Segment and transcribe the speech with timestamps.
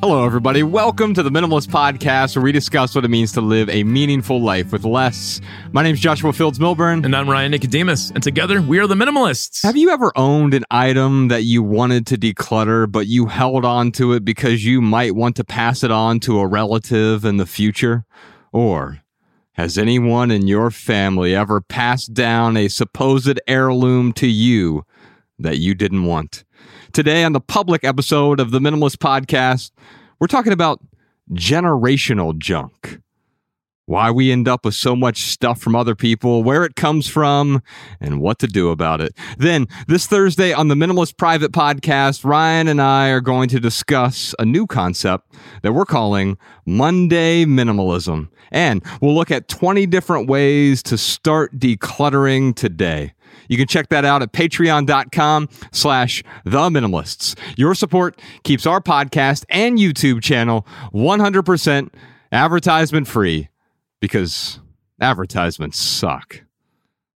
[0.00, 0.62] Hello, everybody.
[0.62, 4.40] Welcome to the Minimalist Podcast, where we discuss what it means to live a meaningful
[4.40, 5.40] life with less.
[5.72, 7.04] My name is Joshua Fields Millburn.
[7.04, 8.12] And I'm Ryan Nicodemus.
[8.12, 9.64] And together, we are the Minimalists.
[9.64, 13.90] Have you ever owned an item that you wanted to declutter, but you held on
[13.92, 17.44] to it because you might want to pass it on to a relative in the
[17.44, 18.04] future?
[18.52, 19.00] Or
[19.54, 24.84] has anyone in your family ever passed down a supposed heirloom to you
[25.40, 26.44] that you didn't want?
[26.92, 29.72] Today, on the public episode of the Minimalist Podcast,
[30.18, 30.80] we're talking about
[31.32, 33.00] generational junk.
[33.84, 37.62] Why we end up with so much stuff from other people, where it comes from,
[38.00, 39.14] and what to do about it.
[39.36, 44.34] Then, this Thursday on the Minimalist Private Podcast, Ryan and I are going to discuss
[44.38, 48.28] a new concept that we're calling Monday Minimalism.
[48.50, 53.12] And we'll look at 20 different ways to start decluttering today.
[53.48, 57.36] You can check that out at patreon.com slash the minimalists.
[57.56, 61.88] Your support keeps our podcast and YouTube channel 100%
[62.32, 63.48] advertisement free
[64.00, 64.60] because
[65.00, 66.42] advertisements suck.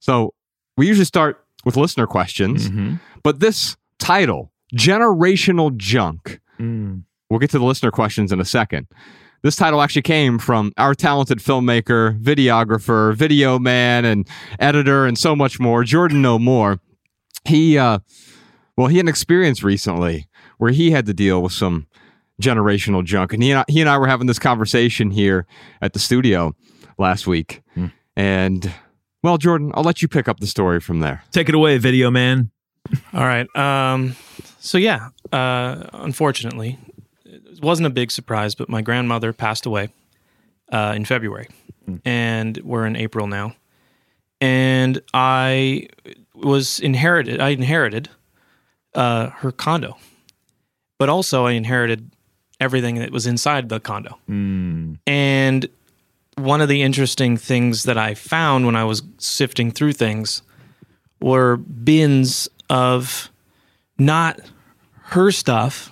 [0.00, 0.34] So
[0.76, 2.94] we usually start with listener questions, Mm-hmm.
[3.22, 7.02] but this title, Generational Junk, Mm.
[7.30, 8.86] We'll get to the listener questions in a second.
[9.42, 14.28] This title actually came from our talented filmmaker, videographer, video man, and
[14.60, 16.78] editor, and so much more, Jordan No More.
[17.44, 17.98] He, uh,
[18.76, 21.88] well, he had an experience recently where he had to deal with some
[22.40, 25.46] generational junk, and he and I, he and I were having this conversation here
[25.80, 26.54] at the studio
[26.96, 27.62] last week.
[27.74, 27.86] Hmm.
[28.14, 28.72] And
[29.24, 31.24] well, Jordan, I'll let you pick up the story from there.
[31.32, 32.52] Take it away, video man.
[33.12, 33.46] All right.
[33.56, 34.14] Um,
[34.58, 36.91] so yeah, uh, unfortunately, it
[37.62, 39.90] wasn't a big surprise, but my grandmother passed away
[40.70, 41.48] uh, in February,
[42.04, 43.54] and we're in April now.
[44.40, 45.88] And I
[46.34, 47.40] was inherited.
[47.40, 48.08] I inherited
[48.94, 49.96] uh, her condo,
[50.98, 52.10] but also I inherited
[52.60, 54.18] everything that was inside the condo.
[54.28, 54.98] Mm.
[55.06, 55.68] And
[56.36, 60.42] one of the interesting things that I found when I was sifting through things
[61.20, 63.30] were bins of
[63.98, 64.40] not
[65.04, 65.91] her stuff,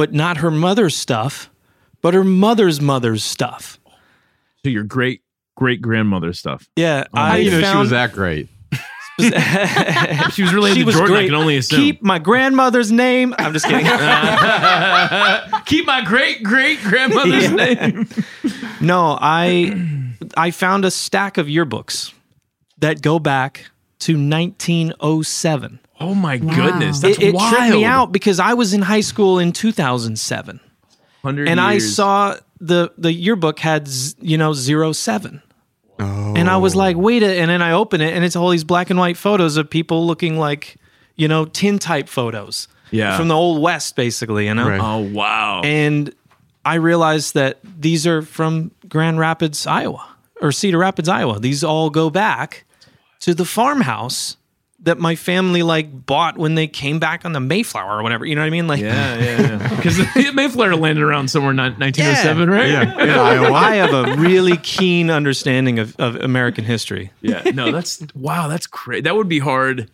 [0.00, 1.50] but not her mother's stuff,
[2.00, 3.78] but her mother's mother's stuff.
[4.64, 5.20] So your great
[5.56, 6.70] great grandmother's stuff.
[6.74, 8.48] Yeah, oh How I do you know found she was that great?
[10.32, 11.16] She was really she into was Jordan.
[11.16, 11.80] I can only assume.
[11.80, 13.34] Keep my grandmother's name.
[13.38, 13.84] I'm just kidding.
[15.66, 18.08] Keep my great great grandmother's name.
[18.80, 22.14] No, I I found a stack of yearbooks
[22.78, 25.80] that go back to 1907.
[26.00, 27.54] Oh my goodness, that's it it wild.
[27.54, 30.60] tripped me out because I was in high school in 2007,
[31.20, 33.88] 100 and I saw the the yearbook had
[34.20, 35.42] you know zero seven.
[36.00, 37.00] And I was like, oh.
[37.00, 39.58] wait a, and then I open it and it's all these black and white photos
[39.58, 40.76] of people looking like,
[41.16, 42.68] you know, tin type photos.
[42.90, 43.18] Yeah.
[43.18, 44.68] From the old West, basically, you know?
[44.68, 44.80] Right.
[44.80, 45.60] Oh wow.
[45.62, 46.14] And
[46.64, 51.38] I realized that these are from Grand Rapids, Iowa, or Cedar Rapids, Iowa.
[51.38, 52.64] These all go back
[53.20, 54.36] to the farmhouse
[54.82, 58.24] that my family like bought when they came back on the Mayflower or whatever.
[58.24, 58.66] You know what I mean?
[58.66, 59.40] Like, yeah, yeah.
[59.40, 59.68] Yeah.
[59.80, 62.68] Because the Mayflower landed around somewhere in 1907, right?
[62.68, 63.52] Yeah, in Iowa.
[63.52, 67.12] I have a really keen understanding of, of American history.
[67.22, 67.42] Yeah.
[67.54, 68.48] No, that's wow.
[68.48, 69.02] That's crazy.
[69.02, 69.90] That would be hard.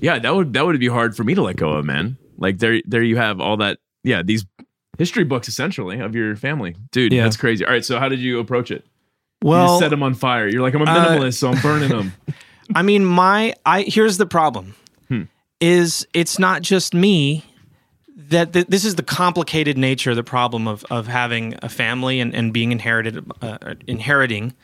[0.00, 2.16] Yeah, that would that would be hard for me to let go of, man.
[2.36, 3.78] Like there, there you have all that.
[4.04, 4.44] Yeah, these
[4.98, 7.12] history books essentially of your family, dude.
[7.12, 7.24] Yeah.
[7.24, 7.64] That's crazy.
[7.64, 8.84] All right, so how did you approach it?
[9.42, 10.48] Well, just set them on fire.
[10.48, 12.12] You're like, I'm a uh, minimalist, so I'm burning them.
[12.74, 14.74] I mean, my I here's the problem:
[15.60, 17.44] is it's not just me
[18.16, 22.20] that th- this is the complicated nature of the problem of of having a family
[22.20, 24.54] and, and being inherited uh, inheriting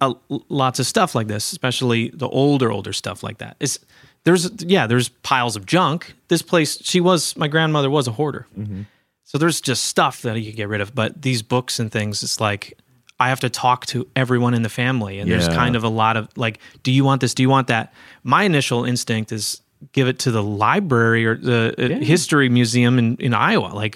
[0.00, 0.14] uh,
[0.48, 3.56] lots of stuff like this, especially the older older stuff like that.
[3.60, 3.80] Is
[4.24, 6.14] there's yeah there's piles of junk.
[6.28, 8.46] This place she was my grandmother was a hoarder,
[9.24, 10.94] so there's just stuff that you could get rid of.
[10.94, 12.78] But these books and things, it's like
[13.20, 16.16] I have to talk to everyone in the family, and there's kind of a lot
[16.16, 17.34] of like, do you want this?
[17.34, 17.92] Do you want that?
[18.22, 19.60] My initial instinct is
[19.92, 23.68] give it to the library or the uh, history museum in, in Iowa.
[23.74, 23.94] Like,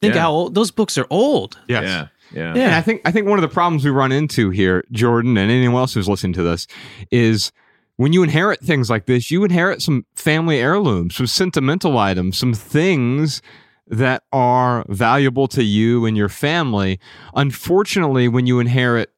[0.00, 0.20] think Yeah.
[0.22, 1.58] how old those books are old.
[1.68, 1.84] Yes.
[1.84, 4.84] Yeah, yeah, Yeah, I think I think one of the problems we run into here,
[4.92, 6.66] Jordan, and anyone else who's listening to this,
[7.10, 7.52] is
[7.96, 12.54] when you inherit things like this, you inherit some family heirlooms, some sentimental items, some
[12.54, 13.42] things
[13.90, 16.98] that are valuable to you and your family.
[17.34, 19.10] Unfortunately, when you inherit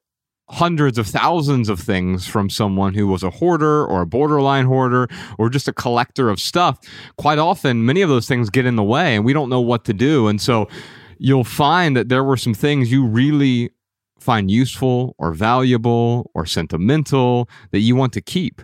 [0.48, 5.08] hundreds of thousands of things from someone who was a hoarder or a borderline hoarder
[5.38, 6.78] or just a collector of stuff,
[7.16, 9.84] quite often many of those things get in the way and we don't know what
[9.84, 10.28] to do.
[10.28, 10.69] And so
[11.18, 13.70] you'll find that there were some things you really
[14.18, 18.62] find useful or valuable or sentimental that you want to keep.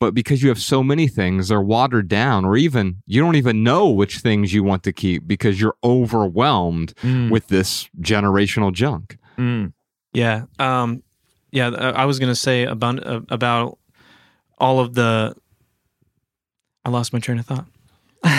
[0.00, 3.62] But because you have so many things, they're watered down, or even you don't even
[3.62, 7.30] know which things you want to keep because you're overwhelmed Mm.
[7.30, 9.18] with this generational junk.
[9.38, 9.74] Mm.
[10.14, 10.44] Yeah.
[10.58, 11.02] Um,
[11.52, 11.68] yeah.
[11.68, 13.78] uh, I was going to say about, uh, about
[14.58, 15.34] all of the,
[16.84, 17.66] I lost my train of thought.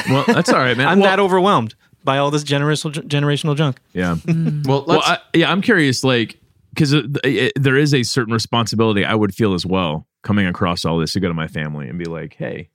[0.09, 0.87] Well, that's all right, man.
[0.89, 3.79] I'm Well, that overwhelmed by all this generational, generational junk.
[3.93, 4.15] Yeah.
[4.65, 6.39] Well, Well, I, yeah, I'm curious, like,
[6.73, 6.91] because
[7.55, 11.19] there is a certain responsibility I would feel as well coming across all this to
[11.19, 12.69] go to my family and be like, hey,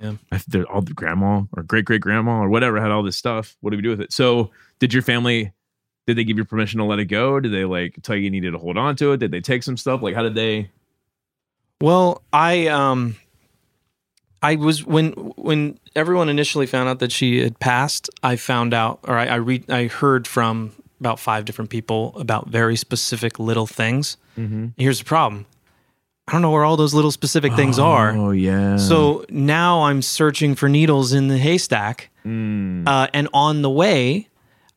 [0.00, 0.14] Yeah.
[0.48, 3.56] they're all the grandma or great great grandma or whatever had all this stuff.
[3.60, 4.12] What do we do with it?
[4.12, 5.52] So, did your family?
[6.06, 7.40] Did they give you permission to let it go?
[7.40, 9.18] Did they like tell you you needed to hold on to it?
[9.18, 10.02] Did they take some stuff?
[10.02, 10.70] Like, how did they?
[11.80, 13.16] Well, I um
[14.42, 19.00] I was when when everyone initially found out that she had passed, I found out
[19.04, 23.66] or I I, re, I heard from about five different people about very specific little
[23.66, 24.16] things.
[24.38, 24.68] Mm-hmm.
[24.76, 25.46] Here's the problem.
[26.26, 28.12] I don't know where all those little specific things are.
[28.12, 28.76] Oh yeah.
[28.78, 32.10] So now I'm searching for needles in the haystack.
[32.24, 32.88] Mm.
[32.88, 34.28] Uh, and on the way,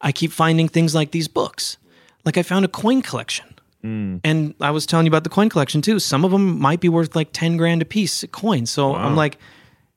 [0.01, 1.77] I keep finding things like these books.
[2.25, 3.45] Like I found a coin collection.
[3.83, 4.19] Mm.
[4.25, 5.99] And I was telling you about the coin collection too.
[5.99, 8.69] Some of them might be worth like 10 grand a piece coins.
[8.69, 9.37] So I'm like,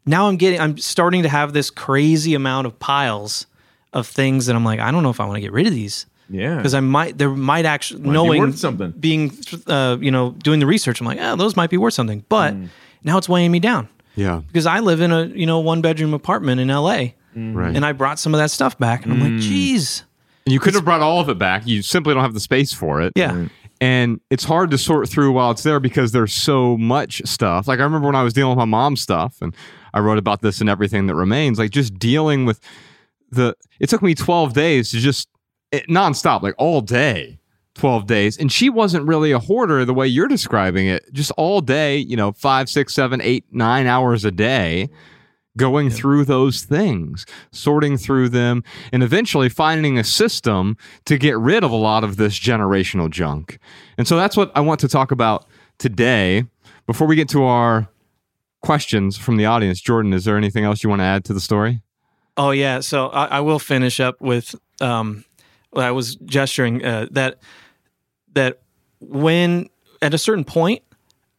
[0.06, 3.46] now I'm getting, I'm starting to have this crazy amount of piles
[3.92, 5.72] of things that I'm like, I don't know if I want to get rid of
[5.72, 6.56] these yeah.
[6.56, 8.92] because I might, there might actually, be knowing worth something.
[8.92, 9.36] being,
[9.66, 12.24] uh, you know, doing the research, I'm like, oh, those might be worth something.
[12.28, 12.68] But Mm.
[13.04, 16.14] now it's weighing me down yeah, because I live in a, you know, one bedroom
[16.14, 17.74] apartment in LA right.
[17.76, 19.32] and I brought some of that stuff back and I'm Mm.
[19.34, 20.04] like, geez.
[20.46, 21.66] And you could have brought all of it back.
[21.66, 23.12] You simply don't have the space for it.
[23.16, 23.46] Yeah.
[23.82, 27.66] And it's hard to sort through while it's there because there's so much stuff.
[27.66, 29.54] Like I remember when I was dealing with my mom's stuff and
[29.94, 32.60] I wrote about this and everything that remains, like just dealing with
[33.30, 35.28] the it took me 12 days to just
[35.72, 37.38] it, nonstop, like all day.
[37.74, 38.36] 12 days.
[38.36, 41.10] And she wasn't really a hoarder the way you're describing it.
[41.12, 44.90] Just all day, you know, five, six, seven, eight, nine hours a day
[45.56, 48.62] going through those things, sorting through them,
[48.92, 53.58] and eventually finding a system to get rid of a lot of this generational junk.
[53.98, 55.46] And so that's what I want to talk about
[55.78, 56.44] today.
[56.86, 57.88] Before we get to our
[58.62, 61.40] questions from the audience, Jordan, is there anything else you want to add to the
[61.40, 61.82] story?
[62.36, 65.24] Oh yeah, so I, I will finish up with um,
[65.74, 67.38] I was gesturing uh, that
[68.34, 68.60] that
[69.00, 69.68] when
[70.02, 70.82] at a certain point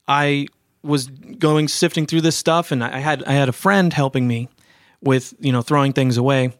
[0.07, 0.47] I
[0.83, 4.49] was going sifting through this stuff, and I had I had a friend helping me
[5.01, 6.53] with you know throwing things away,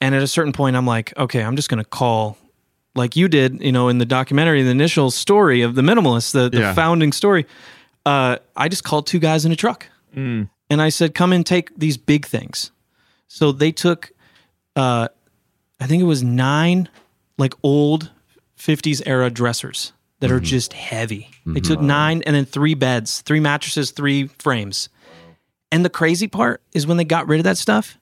[0.00, 2.36] and at a certain point I'm like, okay, I'm just gonna call.
[2.94, 6.48] Like you did, you know, in the documentary, the initial story of the minimalist, the,
[6.48, 6.72] the Yeah.
[6.74, 7.44] founding story.
[8.06, 11.76] Uh, I just called two guys in a truck, and I said, "Come and take
[11.78, 12.70] these big things."
[13.28, 14.12] So they took,
[14.76, 15.08] uh,
[15.80, 16.88] I think it was nine
[17.38, 18.10] like old
[18.58, 20.44] 50s era dressers that are mm-hmm.
[20.44, 21.30] just heavy.
[21.44, 21.62] They mm-hmm.
[21.62, 24.88] took nine and then three beds, three mattresses, three frames.
[25.70, 27.98] And the crazy part is when they got rid of that stuff,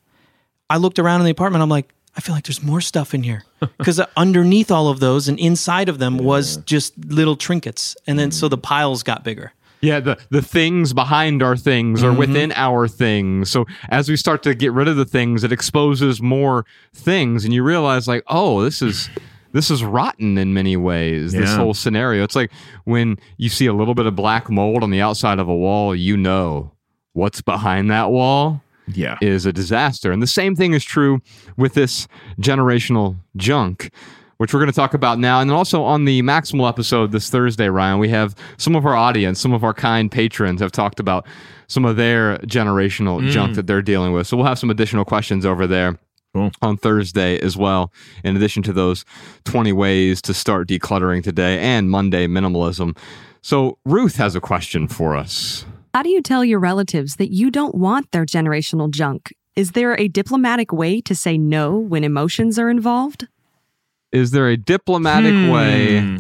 [0.71, 1.63] I looked around in the apartment.
[1.63, 3.45] I'm like, I feel like there's more stuff in here
[3.79, 7.97] because uh, underneath all of those and inside of them was just little trinkets.
[8.07, 9.53] And then so the piles got bigger.
[9.85, 12.19] Yeah, the, the things behind our things or mm-hmm.
[12.19, 13.51] within our things.
[13.51, 17.53] So as we start to get rid of the things, it exposes more things, and
[17.53, 19.09] you realize like, oh, this is
[19.53, 21.31] this is rotten in many ways.
[21.33, 22.25] This whole scenario.
[22.25, 22.51] It's like
[22.85, 25.95] when you see a little bit of black mold on the outside of a wall,
[25.95, 26.73] you know
[27.13, 29.17] what's behind that wall Yeah.
[29.23, 30.11] is a disaster.
[30.11, 31.21] And the same thing is true
[31.57, 32.09] with this
[32.41, 33.91] generational junk,
[34.39, 35.41] which we're going to talk about now.
[35.41, 38.95] And then also on the Maximal episode this Thursday, Ryan, we have some of our
[38.95, 41.27] audience, some of our kind patrons have talked about
[41.67, 43.31] some of their generational mm.
[43.31, 44.27] junk that they're dealing with.
[44.27, 45.99] So we'll have some additional questions over there.
[46.35, 46.51] Cool.
[46.63, 47.93] On Thursday as well,
[48.25, 49.05] in addition to those
[49.45, 52.99] 20 ways to start decluttering today and Monday minimalism.
[53.41, 55.65] So, Ruth has a question for us.
[55.95, 59.33] How do you tell your relatives that you don't want their generational junk?
[59.55, 63.29] Is there a diplomatic way to say no when emotions are involved?
[64.15, 66.19] Is there a diplomatic way?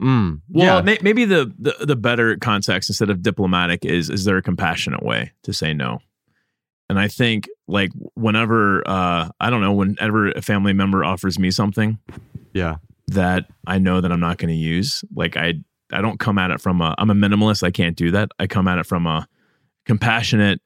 [0.00, 0.82] Mm, Well, yeah.
[0.82, 5.02] may, maybe the, the the better context instead of diplomatic is is there a compassionate
[5.02, 6.00] way to say no?
[6.90, 11.50] And I think like whenever uh I don't know whenever a family member offers me
[11.50, 11.98] something
[12.52, 12.76] yeah.
[13.08, 15.54] that I know that I'm not going to use, like I
[15.90, 18.28] I don't come at it from a I'm a minimalist, I can't do that.
[18.38, 19.26] I come at it from a
[19.86, 20.60] compassionate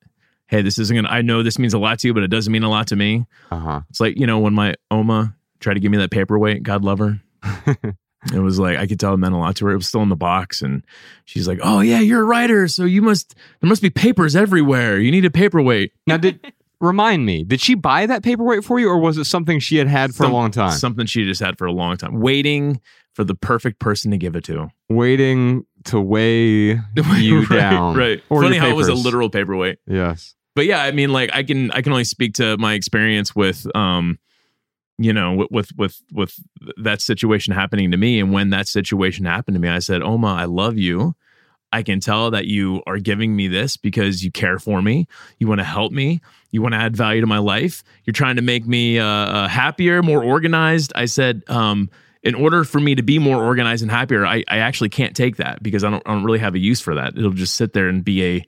[0.48, 2.28] hey, this isn't going to I know this means a lot to you, but it
[2.28, 3.26] doesn't mean a lot to me.
[3.52, 3.80] Uh huh.
[3.90, 6.98] It's like, you know, when my Oma tried to give me that paperweight, God love
[6.98, 7.20] her.
[8.34, 9.72] it was like I could tell it meant a lot to her.
[9.72, 10.84] It was still in the box, and
[11.24, 14.98] she's like, "Oh yeah, you're a writer, so you must there must be papers everywhere.
[14.98, 18.88] You need a paperweight." Now, did remind me, did she buy that paperweight for you,
[18.88, 20.72] or was it something she had had for Some- a long time?
[20.72, 22.80] Something she just had for a long time, waiting
[23.14, 24.68] for the perfect person to give it to.
[24.88, 26.78] Waiting to weigh
[27.16, 27.96] you right, down.
[27.96, 28.22] Right.
[28.28, 29.78] Or Funny how it was a literal paperweight.
[29.86, 30.34] Yes.
[30.54, 33.66] but yeah, I mean, like I can I can only speak to my experience with
[33.74, 34.18] um,
[35.00, 36.38] you know, with with with with
[36.76, 40.34] that situation happening to me, and when that situation happened to me, I said, Oma,
[40.34, 41.14] I love you.
[41.72, 45.06] I can tell that you are giving me this because you care for me.
[45.38, 46.20] You want to help me.
[46.50, 47.82] You want to add value to my life.
[48.04, 50.92] You're trying to make me uh, uh, happier, more organized.
[50.94, 51.88] I said, um,
[52.22, 55.36] in order for me to be more organized and happier, I, I actually can't take
[55.36, 57.16] that because I don't, I don't really have a use for that.
[57.16, 58.46] It'll just sit there and be a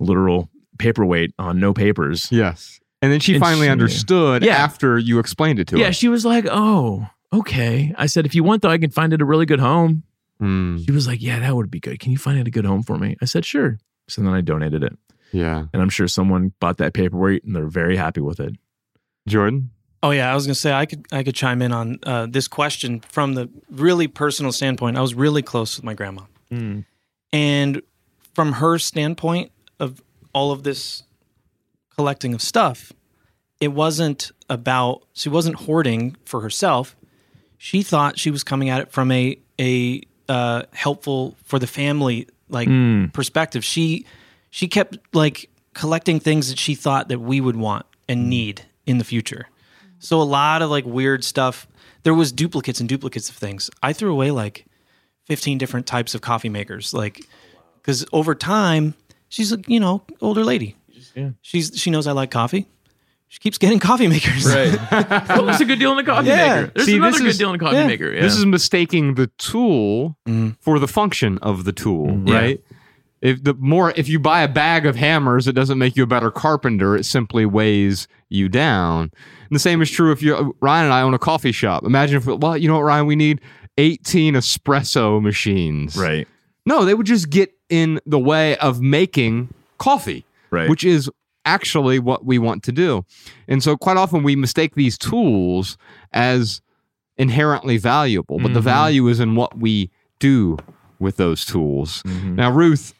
[0.00, 2.30] literal paperweight on no papers.
[2.30, 2.78] Yes.
[3.00, 4.56] And then she And finally she- understood Yeah.
[4.56, 5.88] after you explained it to Yeah, her.
[5.88, 9.12] Yeah, she was like, "Oh, okay." I said, "If you want, though, I can find
[9.12, 10.02] it a really good home."
[10.42, 11.98] Mm, She was like, "Yeah, that would be good.
[12.00, 13.78] Can you find it a good home for me?" I said, "Sure."
[14.08, 14.96] So then I donated it,
[15.32, 15.66] yeah.
[15.72, 18.56] and I'm sure someone bought that paperweight, and they're very happy with it.
[19.28, 19.70] Jordan?
[20.02, 22.46] Oh yeah, I was gonna say I could I could chime in on uh, this
[22.48, 24.96] question from the really personal standpoint.
[24.96, 26.22] I was really close with my grandma,
[27.32, 27.82] and
[28.34, 29.50] from her standpoint
[29.80, 30.02] of
[30.32, 31.02] all of this
[31.98, 32.92] collecting of stuff,
[33.60, 36.96] it wasn't about she wasn't hoarding for herself.
[37.58, 42.28] She thought she was coming at it from a a uh, helpful for the family
[42.48, 42.68] like
[43.12, 43.64] perspective.
[43.64, 44.06] She
[44.50, 48.98] she kept like collecting things that she thought that we would want and need in
[48.98, 49.48] the future.
[49.98, 51.66] So a lot of like weird stuff.
[52.04, 53.70] There was duplicates and duplicates of things.
[53.82, 54.66] I threw away like
[55.26, 57.26] 15 different types of coffee makers like
[57.82, 58.94] cuz over time
[59.28, 60.76] she's a, you know, older lady.
[61.42, 62.66] She's she knows I like coffee.
[63.30, 64.46] She keeps getting coffee makers.
[64.46, 64.78] Right.
[65.30, 66.60] oh, there's a good deal in the coffee Yeah.
[66.62, 66.72] maker.
[66.74, 67.86] There's See, another good is- deal in the coffee yeah.
[67.86, 68.10] maker.
[68.10, 68.22] Yeah.
[68.22, 70.56] This is mistaking the tool Mhm.
[70.60, 72.34] for the function of the tool, Yeah.
[72.34, 72.60] right?
[73.20, 76.06] If the more if you buy a bag of hammers, it doesn't make you a
[76.06, 76.96] better carpenter.
[76.96, 79.10] It simply weighs you down.
[79.50, 81.84] And the same is true if you Ryan and I own a coffee shop.
[81.84, 83.40] Imagine if well, you know what, Ryan, we need
[83.76, 85.96] 18 espresso machines.
[85.96, 86.26] right.
[86.64, 89.48] No, they would just get in the way of making
[89.78, 90.68] coffee, Right.
[90.68, 91.10] which is
[91.44, 93.04] actually what we want to do.
[93.46, 95.76] And so quite often we mistake these tools
[96.12, 96.60] as
[97.16, 98.64] inherently valuable, but the Mhm.
[98.64, 100.56] value is in what we do
[100.98, 102.02] with those tools.
[102.06, 102.34] Mhm.
[102.36, 102.94] Now, Ruth,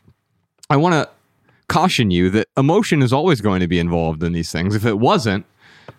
[0.71, 1.09] I want to
[1.69, 4.75] caution you that emotion is always going to be involved in these things.
[4.75, 5.45] If it wasn't,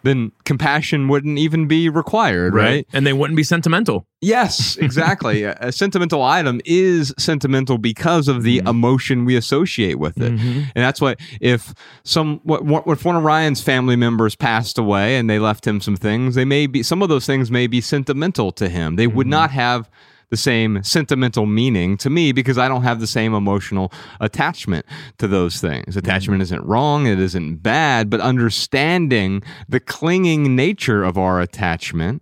[0.03, 2.87] then compassion wouldn't even be required, right?
[2.93, 4.05] And they wouldn't be sentimental.
[4.21, 5.43] Yes, exactly.
[5.43, 10.33] a, sentimental item is sentimental because of the emotion we associate with it.
[10.33, 10.71] Mhm.
[10.75, 15.17] And that's why if some what, what if one of Ryan's family members passed away
[15.17, 17.81] and they left him some things, they may be some of those things may be
[17.81, 18.95] sentimental to him.
[18.95, 19.89] They would not have
[20.29, 24.85] the same sentimental meaning to me because I don't have the same emotional attachment
[25.17, 25.97] to those things.
[25.97, 26.43] Attachment mm-hmm.
[26.43, 32.21] isn't wrong, it isn't bad, but understanding the clinging nature of our attachment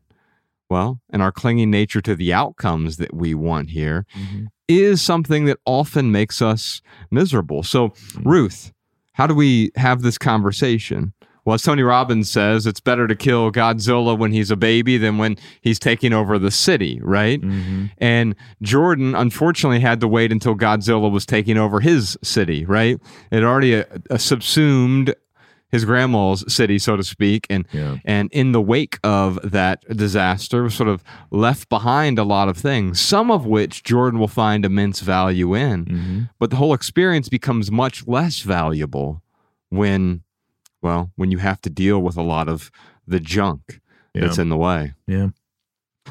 [0.69, 4.45] well, and our clinging nature to the outcomes that we want here mm-hmm.
[4.67, 7.63] is something that often makes us miserable.
[7.63, 8.29] So, mm-hmm.
[8.29, 8.73] Ruth,
[9.13, 11.13] how do we have this conversation?
[11.47, 15.17] Well, as Tony Robbins says, it's better to kill Godzilla when he's a baby than
[15.17, 17.41] when he's taking over the city, right?
[17.99, 22.99] And Jordan, unfortunately, had to wait until Godzilla was taking over his city, right?
[23.31, 25.15] It already uh, uh, subsumed
[25.71, 27.95] his grandma's city, so to speak, and Yeah.
[28.03, 31.01] and in the wake of that disaster, sort of
[31.31, 35.85] left behind a lot of things, some of which Jordan will find immense value in.
[35.85, 36.21] Mm-hmm.
[36.39, 39.21] But the whole experience becomes much less valuable
[39.69, 40.23] when,
[40.87, 42.71] well, when you have to deal with a lot of
[43.05, 43.81] the junk
[44.13, 44.93] that's in the way.
[45.05, 45.27] Yeah.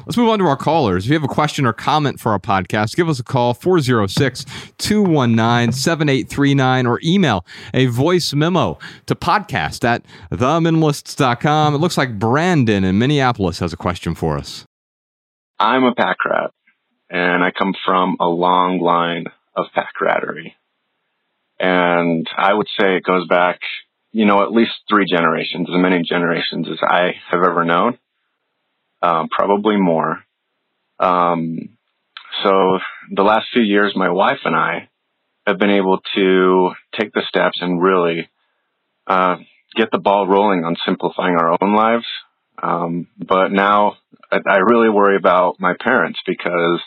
[0.05, 1.05] Let's move on to our callers.
[1.05, 4.45] If you have a question or comment for our podcast, give us a call 406
[4.77, 7.43] 219 7839 or email
[7.73, 11.73] a voice memo to podcast at theminimalists.com.
[11.73, 14.63] It looks like Brandon in Minneapolis has a question for us.
[15.59, 16.51] I'm a pack rat,
[17.09, 20.53] and I come from a long line of pack rattery.
[21.59, 23.59] And I would say it goes back,
[24.17, 27.99] you know, at least three generations, as many generations as I have ever known,
[29.03, 30.23] um, probably more.
[30.99, 31.77] Um,
[32.43, 32.79] so
[33.11, 34.89] the last few years, my wife and I
[35.45, 38.27] have been able to take the steps and really
[39.05, 39.35] uh,
[39.75, 42.07] get the ball rolling on simplifying our own lives.
[42.61, 43.97] Um, but now
[44.31, 46.81] I, I really worry about my parents because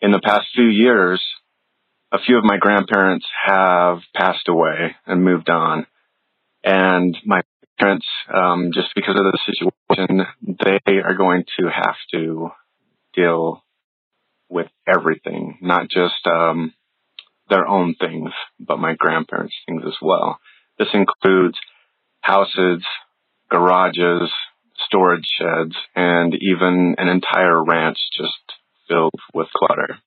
[0.00, 1.22] in the past few years,
[2.10, 5.86] a few of my grandparents have passed away and moved on.
[6.64, 7.42] And my
[7.78, 10.26] parents, um, just because of the situation,
[10.64, 12.50] they are going to have to
[13.14, 13.62] deal
[14.48, 16.72] with everything, not just um,
[17.48, 20.38] their own things, but my grandparents' things as well.
[20.78, 21.58] This includes
[22.20, 22.84] houses,
[23.50, 24.30] garages,
[24.86, 28.32] storage sheds, and even an entire ranch just
[28.88, 29.98] filled with clutter.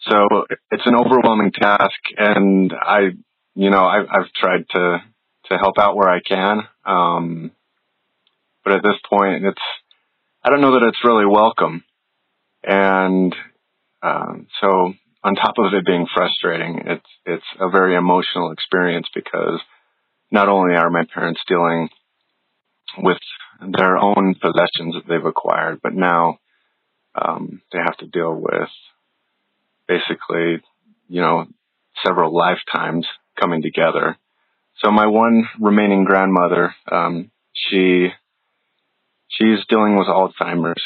[0.00, 3.10] So it's an overwhelming task, and I,
[3.54, 5.02] you know, I've, I've tried to
[5.48, 7.50] to help out where I can, um,
[8.64, 9.62] but at this point, it's
[10.44, 11.84] I don't know that it's really welcome,
[12.62, 13.34] and
[14.02, 19.60] um, so on top of it being frustrating, it's it's a very emotional experience because
[20.30, 21.88] not only are my parents dealing
[22.98, 23.18] with
[23.60, 26.38] their own possessions that they've acquired, but now
[27.14, 28.68] um, they have to deal with
[29.86, 30.62] basically,
[31.08, 31.46] you know,
[32.04, 33.06] several lifetimes
[33.40, 34.16] coming together.
[34.82, 38.08] So my one remaining grandmother, um, she
[39.28, 40.82] she's dealing with Alzheimer's,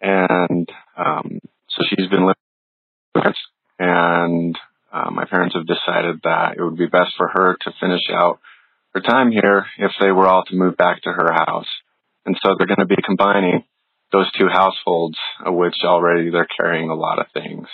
[0.00, 2.34] and um, so she's been living
[3.14, 3.34] with.
[3.78, 4.58] And
[4.92, 8.40] uh, my parents have decided that it would be best for her to finish out
[8.94, 11.68] her time here if they were all to move back to her house.
[12.24, 13.64] And so they're going to be combining
[14.12, 17.68] those two households, which already they're carrying a lot of things.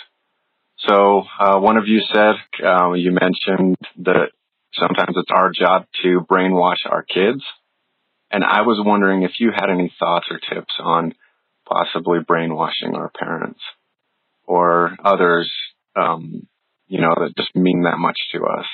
[0.77, 4.31] So uh, one of you said um, you mentioned that
[4.79, 7.43] sometimes it's our job to brainwash our kids,
[8.31, 11.13] and I was wondering if you had any thoughts or tips on
[11.65, 13.59] possibly brainwashing our parents
[14.45, 15.51] or others,
[15.95, 16.47] um,
[16.87, 18.65] you know, that just mean that much to us.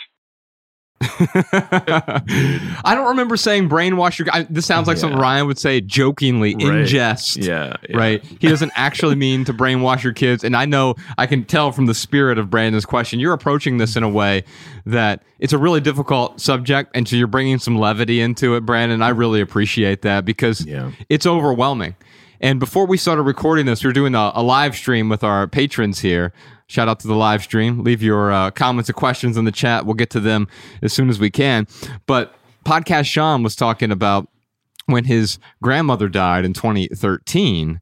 [1.60, 4.28] I don't remember saying brainwash your.
[4.32, 6.86] I, this sounds like something Ryan would say jokingly in Right.
[6.88, 7.38] jest.
[7.38, 7.98] Yeah, yeah.
[7.98, 8.24] Right.
[8.24, 10.44] He doesn't actually mean to brainwash your kids.
[10.44, 13.96] And I know I can tell from the spirit of Brandon's question, you're approaching this
[13.96, 14.44] in a way
[14.86, 16.92] that it's a really difficult subject.
[16.96, 19.02] And so you're bringing some levity into it, Brandon.
[19.02, 20.92] I really appreciate that because Yeah.
[21.10, 21.96] it's overwhelming.
[22.42, 25.48] And before we started recording this, we were doing a, a live stream with our
[25.48, 26.32] patrons here.
[26.68, 27.84] Shout out to the live stream.
[27.84, 29.86] Leave your uh, comments and questions in the chat.
[29.86, 30.48] We'll get to them
[30.82, 31.68] as soon as we can.
[32.06, 32.34] But
[32.66, 34.30] podcast Sean was talking about
[34.86, 37.80] when his grandmother died in 2013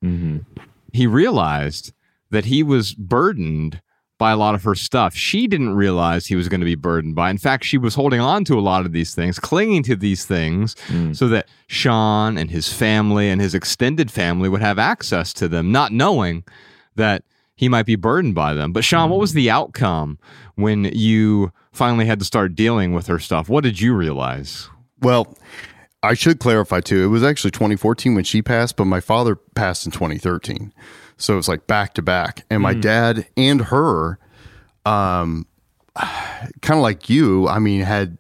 [0.94, 1.94] he realized
[2.32, 3.82] that he was burdened
[4.18, 5.14] by a lot of her stuff.
[5.14, 7.30] She didn't realize he was going to be burdened by.
[7.30, 10.26] In fact, she was holding on to a lot of these things, clinging to these
[10.26, 11.16] things mm.
[11.16, 15.72] so that Sean and his family and his extended family would have access to them,
[15.72, 16.44] not knowing
[16.96, 17.24] that
[17.56, 18.72] he might be burdened by them.
[18.72, 19.36] But Sean, what was mm.
[19.36, 20.18] the outcome
[20.56, 23.50] when you finally had to start dealing with her stuff?
[23.50, 24.70] What did you realize?
[25.02, 25.36] Well,
[26.04, 27.04] I should clarify too.
[27.04, 30.74] It was actually 2014 when she passed, but my father passed in 2013.
[31.18, 32.46] So it was like back to back.
[32.50, 34.20] And my dad and her,
[34.86, 35.46] um,
[35.96, 38.18] kind of like you, I mean, had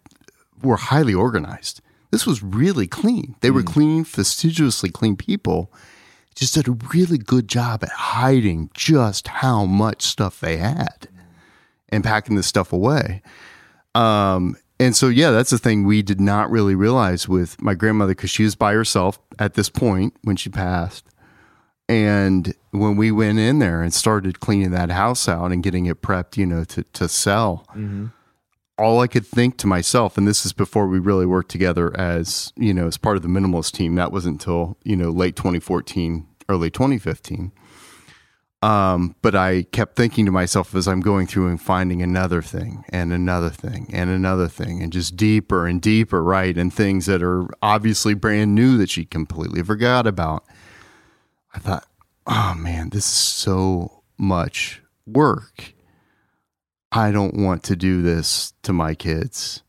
[0.61, 1.81] were highly organized.
[2.11, 3.35] This was really clean.
[3.41, 5.71] They were clean, fastidiously clean people.
[6.35, 11.09] Just did a really good job at hiding just how much stuff they had
[11.89, 13.21] and packing this stuff away.
[13.93, 18.13] Um, and so, yeah, that's the thing we did not really realize with my grandmother
[18.13, 21.05] because she was by herself at this point when she passed.
[21.89, 26.01] And when we went in there and started cleaning that house out and getting it
[26.01, 27.65] prepped, you know, to, to sell,
[28.77, 32.51] all I could think to myself, and this is before we really worked together as,
[32.57, 36.27] you know, as part of the minimalist team, that wasn't until, you know, late 2014,
[36.49, 37.51] early 2015.
[38.63, 42.83] Um, but I kept thinking to myself as I'm going through and finding another thing
[42.89, 46.57] and another thing and another thing and just deeper and deeper, right?
[46.57, 50.43] And things that are obviously brand new that she completely forgot about.
[51.53, 51.87] I thought,
[52.25, 55.73] oh man, this is so much work.
[56.91, 59.63] I don't want to do this to my kids.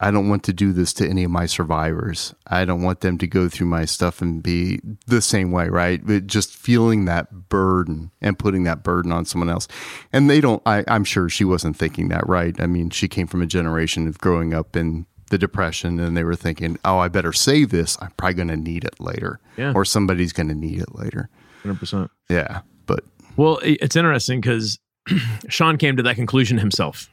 [0.00, 2.32] I don't want to do this to any of my survivors.
[2.46, 6.04] I don't want them to go through my stuff and be the same way, right?
[6.04, 9.66] But just feeling that burden and putting that burden on someone else.
[10.12, 12.58] And they don't, I, I'm sure she wasn't thinking that, right?
[12.60, 16.24] I mean, she came from a generation of growing up in the depression and they
[16.24, 17.96] were thinking, oh, I better save this.
[18.00, 19.40] I'm probably going to need it later.
[19.56, 19.72] Yeah.
[19.74, 21.28] Or somebody's going to need it later.
[21.64, 22.08] 100%.
[22.28, 22.60] Yeah.
[22.86, 23.04] But
[23.36, 24.78] Well, it's interesting because
[25.48, 27.08] Sean came to that conclusion himself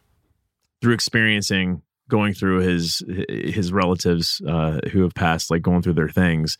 [0.82, 6.10] through experiencing going through his his relatives uh, who have passed, like going through their
[6.10, 6.58] things,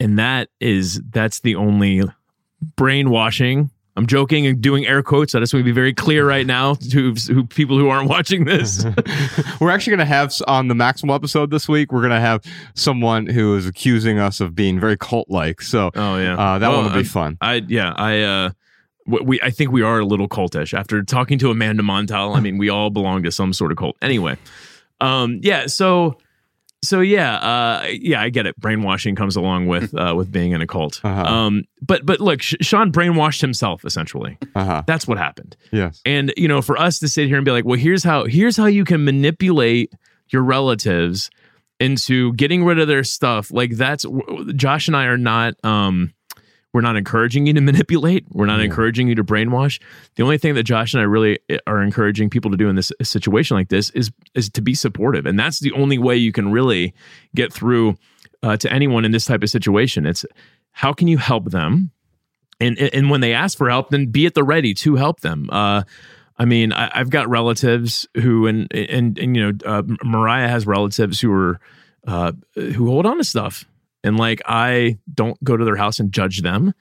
[0.00, 2.02] and that is that's the only
[2.76, 3.70] brainwashing.
[3.98, 5.34] I'm joking and doing air quotes.
[5.34, 8.44] I just want to be very clear right now to who, people who aren't watching
[8.44, 8.84] this.
[9.60, 11.90] we're actually going to have on the Maximal episode this week.
[11.90, 15.60] We're going to have someone who is accusing us of being very cult-like.
[15.62, 17.38] So, Oh yeah, uh, that Well, one will be fun.
[17.40, 18.50] I yeah, I uh
[19.04, 20.72] we I think we are a little cultish.
[20.78, 23.96] After talking to Amanda Montell, I mean, we all belong to some sort of cult.
[24.00, 24.36] Anyway,
[25.00, 26.18] um yeah, so
[26.82, 28.56] so yeah, uh, yeah, I get it.
[28.56, 31.00] Brainwashing comes along with uh, with being in a cult.
[31.02, 31.22] Uh-huh.
[31.22, 34.38] Um, but but look, Sh- Sean brainwashed himself essentially.
[34.54, 34.82] Uh-huh.
[34.86, 35.56] That's what happened.
[35.72, 36.00] Yes.
[36.04, 38.56] And you know, for us to sit here and be like, well, here's how here's
[38.56, 39.92] how you can manipulate
[40.28, 41.30] your relatives
[41.80, 43.50] into getting rid of their stuff.
[43.50, 44.04] Like that's
[44.54, 46.12] Josh and I are not um
[46.78, 48.24] we're not encouraging you to manipulate.
[48.30, 49.80] We're not encouraging you to brainwash.
[50.14, 52.76] The only thing that Josh and I really eh, are encouraging people to do in
[52.76, 56.30] this situation like this is is to be supportive, and that's the only way you
[56.30, 56.94] can really
[57.34, 57.96] get through
[58.44, 60.06] uh, to anyone in this type of situation.
[60.06, 60.24] It's
[60.70, 61.90] how can you help them,
[62.60, 65.48] and and when they ask for help, then be at the ready to help them.
[65.50, 65.82] Uh,
[66.38, 70.64] I mean, I, I've got relatives who, and and and you know, uh, Mariah has
[70.64, 71.58] relatives who are
[72.06, 73.64] uh, who hold on to stuff,
[74.08, 76.74] and like I don't go to their house and judge them.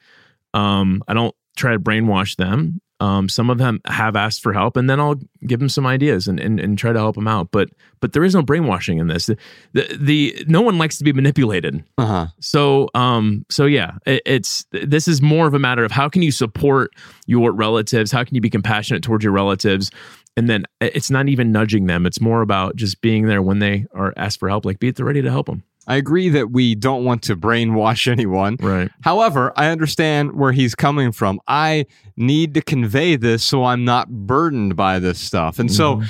[0.53, 2.81] Um, I don't try to brainwash them.
[2.99, 6.27] Um, some of them have asked for help, and then I'll give them some ideas
[6.27, 7.49] and, and and try to help them out.
[7.51, 9.27] But but there is no brainwashing in this.
[9.27, 9.37] The
[9.73, 11.83] the, the no one likes to be manipulated.
[11.99, 12.27] Uh-huh.
[12.39, 16.23] So um so yeah, it, it's this is more of a matter of how can
[16.23, 16.89] you support
[17.27, 18.11] your relatives?
[18.11, 19.91] How can you be compassionate towards your relatives?
[20.35, 22.05] And then it's not even nudging them.
[22.05, 24.65] It's more about just being there when they are asked for help.
[24.65, 25.63] Like be at the ready to help them.
[25.87, 28.57] I agree that we don't want to brainwash anyone.
[28.59, 28.91] Right.
[29.01, 31.39] However, I understand where he's coming from.
[31.47, 31.85] I
[32.17, 35.59] need to convey this so I'm not burdened by this stuff.
[35.59, 36.05] And so mm-hmm.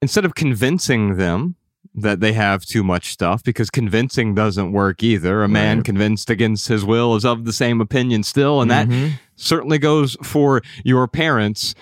[0.00, 1.56] instead of convincing them
[1.94, 5.84] that they have too much stuff, because convincing doesn't work either, a man Right.
[5.84, 8.62] convinced against his will is of the same opinion still.
[8.62, 9.14] And that mm-hmm.
[9.36, 11.74] certainly goes for your parents.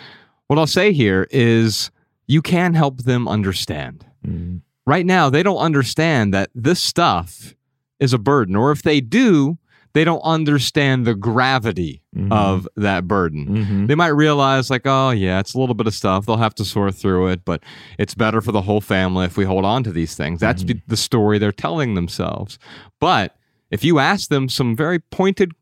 [0.46, 1.90] What I'll say here is
[2.26, 4.58] you can help them understand mm-hmm.
[4.86, 7.54] Right now they don't understand that this stuff
[8.00, 9.58] is a burden or if they do
[9.96, 13.46] they don't understand the gravity of that burden.
[13.46, 13.86] Mm-hmm.
[13.86, 16.26] they might realize like oh yeah it's a little bit of stuff.
[16.26, 17.62] They'll have to sort through it but
[17.98, 20.38] it's better for the whole family if we hold on to these things.
[20.40, 22.58] That's be- the story they're telling themselves.
[23.00, 23.36] But
[23.70, 25.52] if you ask them some very pointed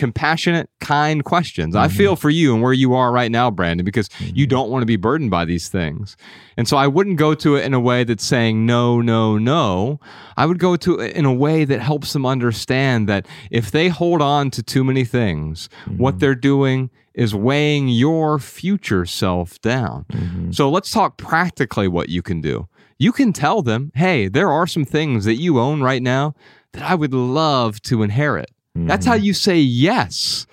[0.00, 1.76] compassionate kind questions.
[1.76, 2.20] I feel mm-hmm.
[2.20, 4.48] for you and where you are right now brandon because you mm-hmm.
[4.48, 6.16] don't want to be burdened by these things.
[6.56, 10.00] And so i wouldn't go to it in a way that's saying no no no.
[10.38, 13.88] I would go to it in a way that helps them understand that if they
[13.88, 16.18] hold on to too many things what mm-hmm.
[16.20, 20.06] they're doing is weighing your future self down.
[20.52, 22.68] So let's talk practically what you can do.
[22.96, 26.34] You can tell them hey there are some things that you own right now
[26.72, 28.50] that i would love to inherit
[28.88, 30.46] that's how you say yes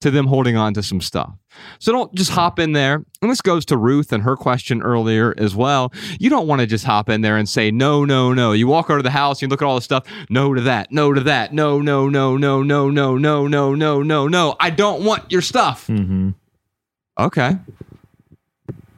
[0.00, 1.32] to them holding on to some stuff.
[1.78, 3.04] So don't just hop in there.
[3.22, 5.92] And this goes to Ruth and her question earlier as well.
[6.18, 8.52] You don't want to just hop in there and say, no, no, no.
[8.52, 10.92] You walk over to the house, you look at all the stuff, no to that,
[10.92, 14.56] no to that, no, no, no, no, no, no, no, no, no, no, no.
[14.60, 15.86] I don't want your stuff.
[15.86, 16.30] Mm-hmm.
[17.18, 17.56] Okay.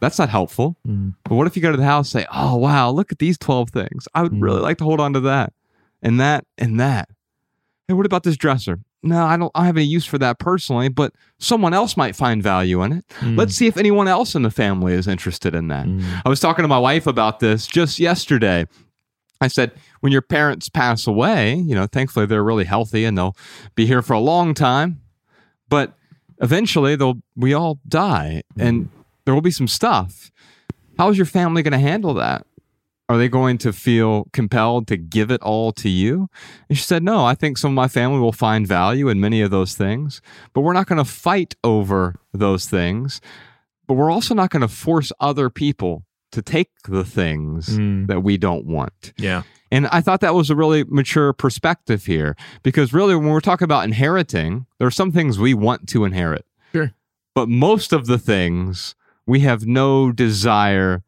[0.00, 0.76] That's not helpful.
[0.84, 3.38] But what if you go to the house and say, oh, wow, look at these
[3.38, 4.08] 12 things.
[4.14, 5.52] I would really like to hold on to that
[6.02, 7.08] and that and that.
[7.88, 8.80] Hey, what about this dresser?
[9.02, 12.42] No, I don't I have any use for that personally, but someone else might find
[12.42, 13.04] value in it.
[13.18, 13.36] Hmm.
[13.36, 15.84] Let's see if anyone else in the family is interested in that.
[15.84, 16.02] Hmm.
[16.24, 18.66] I was talking to my wife about this just yesterday.
[19.40, 23.36] I said, when your parents pass away, you know, thankfully they're really healthy and they'll
[23.74, 25.00] be here for a long time,
[25.68, 25.94] but
[26.40, 29.00] eventually they'll we all die and hmm.
[29.24, 30.32] there will be some stuff.
[30.98, 32.46] How is your family going to handle that?
[33.08, 36.28] Are they going to feel compelled to give it all to you?
[36.68, 39.40] And she said, No, I think some of my family will find value in many
[39.42, 40.20] of those things,
[40.52, 43.20] but we're not going to fight over those things.
[43.86, 48.08] But we're also not going to force other people to take the things Mm.
[48.08, 49.12] that we don't want.
[49.16, 49.42] Yeah.
[49.70, 53.64] And I thought that was a really mature perspective here because really, when we're talking
[53.64, 56.44] about inheriting, there are some things we want to inherit.
[56.72, 56.92] Sure.
[57.34, 61.02] But most of the things we have no desire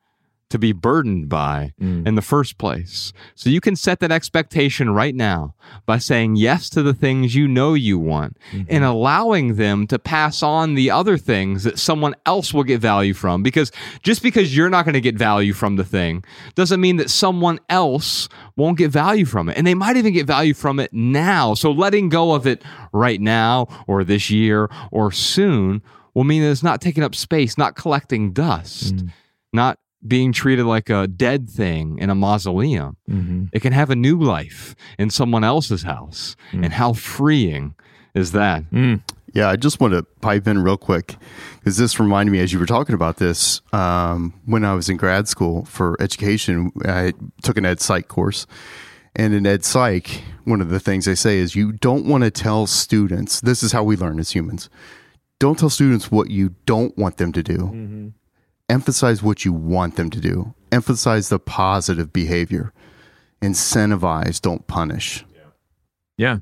[0.51, 2.07] to be burdened by mm.
[2.07, 3.13] in the first place.
[3.35, 7.47] So you can set that expectation right now by saying yes to the things you
[7.47, 8.65] know you want mm-hmm.
[8.69, 13.15] and allowing them to pass on the other things that someone else will get value
[13.15, 13.43] from.
[13.43, 13.71] Because
[14.03, 17.59] just because you're not going to get value from the thing doesn't mean that someone
[17.69, 19.59] else won't get value from it.
[19.59, 21.55] And they might even get value from it now.
[21.55, 25.83] So letting go of it right now or this year or soon
[26.15, 29.13] will mean that it's not taking up space, not collecting dust, mm.
[29.53, 32.97] not being treated like a dead thing in a mausoleum.
[33.11, 33.47] Mm-hmm.
[33.53, 36.37] It can have a new life in someone else's house.
[36.53, 36.65] Mm.
[36.65, 37.75] And how freeing
[38.15, 38.71] is that?
[38.71, 39.03] Mm.
[39.35, 41.17] Yeah, I just want to pipe in real quick
[41.59, 43.61] because this reminded me as you were talking about this.
[43.73, 48.47] Um, when I was in grad school for education, I took an ed psych course.
[49.17, 52.31] And in ed psych, one of the things they say is you don't want to
[52.31, 54.71] tell students, this is how we learn as humans.
[55.39, 57.59] Don't tell students what you don't want them to do.
[57.59, 58.09] Mm-hmm.
[58.69, 60.55] Emphasize what you want them to do.
[60.73, 62.73] Emphasize the positive behavior.
[63.43, 65.25] incentivize, don't punish.
[66.17, 66.39] Yeah,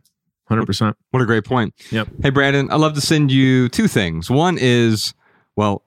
[0.49, 0.97] hundred percent.
[1.11, 1.75] What a great point.
[1.91, 2.09] Yep.
[2.23, 4.31] Hey, Brandon, I'd love to send you two things.
[4.31, 5.13] One is,
[5.57, 5.83] well,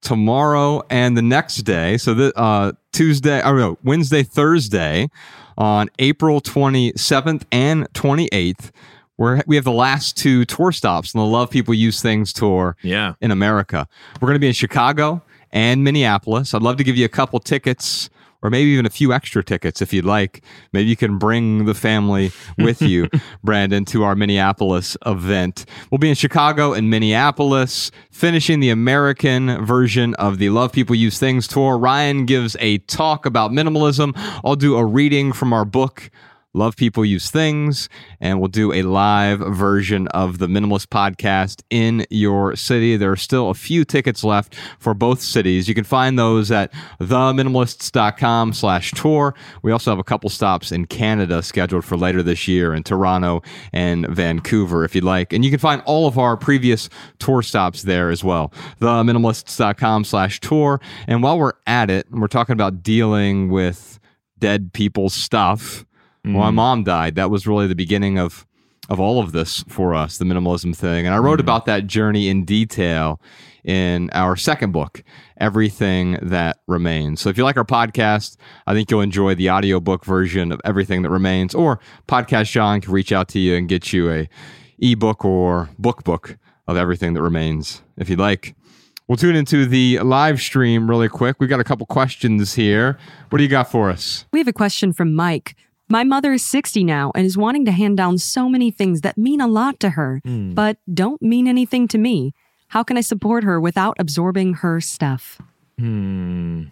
[0.00, 1.98] tomorrow and the next day.
[1.98, 5.10] So the uh, Tuesday, or no, Wednesday, Thursday,
[5.58, 8.70] on April 27th and 28th,
[9.16, 12.76] where we have the last two tour stops on the Love People Use Things tour
[12.82, 13.14] Yeah.
[13.20, 13.86] in America.
[14.20, 15.20] We're going to be in Chicago
[15.52, 16.54] and Minneapolis.
[16.54, 18.10] I'd love to give you a couple tickets
[18.42, 20.42] or maybe even a few extra tickets if you'd like.
[20.72, 23.08] Maybe you can bring the family with you,
[23.42, 25.64] Brandon, to our Minneapolis event.
[25.90, 31.18] We'll be in Chicago and Minneapolis, finishing the American version of the Love People Use
[31.18, 31.76] Things tour.
[31.76, 34.12] Ryan gives a talk about minimalism.
[34.44, 36.10] I'll do a reading from our book.
[36.54, 37.88] Love People Use Things,
[38.20, 42.96] and we'll do a live version of the Minimalist podcast in your city.
[42.96, 45.68] There are still a few tickets left for both cities.
[45.68, 49.34] You can find those at theminimalists.com slash tour.
[49.62, 53.42] We also have a couple stops in Canada scheduled for later this year in Toronto
[53.72, 55.34] and Vancouver, if you'd like.
[55.34, 58.52] And you can find all of our previous tour stops there as well.
[58.80, 60.80] Theminimalists.com slash tour.
[61.06, 64.00] And while we're at it, we're talking about dealing with
[64.38, 65.84] dead people's stuff.
[66.34, 66.56] Well, my mm-hmm.
[66.56, 67.14] mom died.
[67.14, 68.46] That was really the beginning of
[68.88, 71.04] of all of this for us, the minimalism thing.
[71.04, 71.40] And I wrote mm-hmm.
[71.40, 73.20] about that journey in detail
[73.64, 75.02] in our second book,
[75.38, 77.20] Everything That Remains.
[77.20, 81.02] So if you like our podcast, I think you'll enjoy the audiobook version of Everything
[81.02, 84.28] That Remains or Podcast John can reach out to you and get you a
[84.78, 88.54] ebook or book book of Everything That Remains if you'd like.
[89.06, 91.36] We'll tune into the live stream really quick.
[91.40, 92.98] We've got a couple questions here.
[93.30, 94.26] What do you got for us?
[94.32, 95.56] We have a question from Mike.
[95.88, 99.16] My mother is 60 now and is wanting to hand down so many things that
[99.16, 102.34] mean a lot to her, but don't mean anything to me.
[102.68, 105.40] How can I support her without absorbing her stuff?
[105.78, 106.64] Hmm.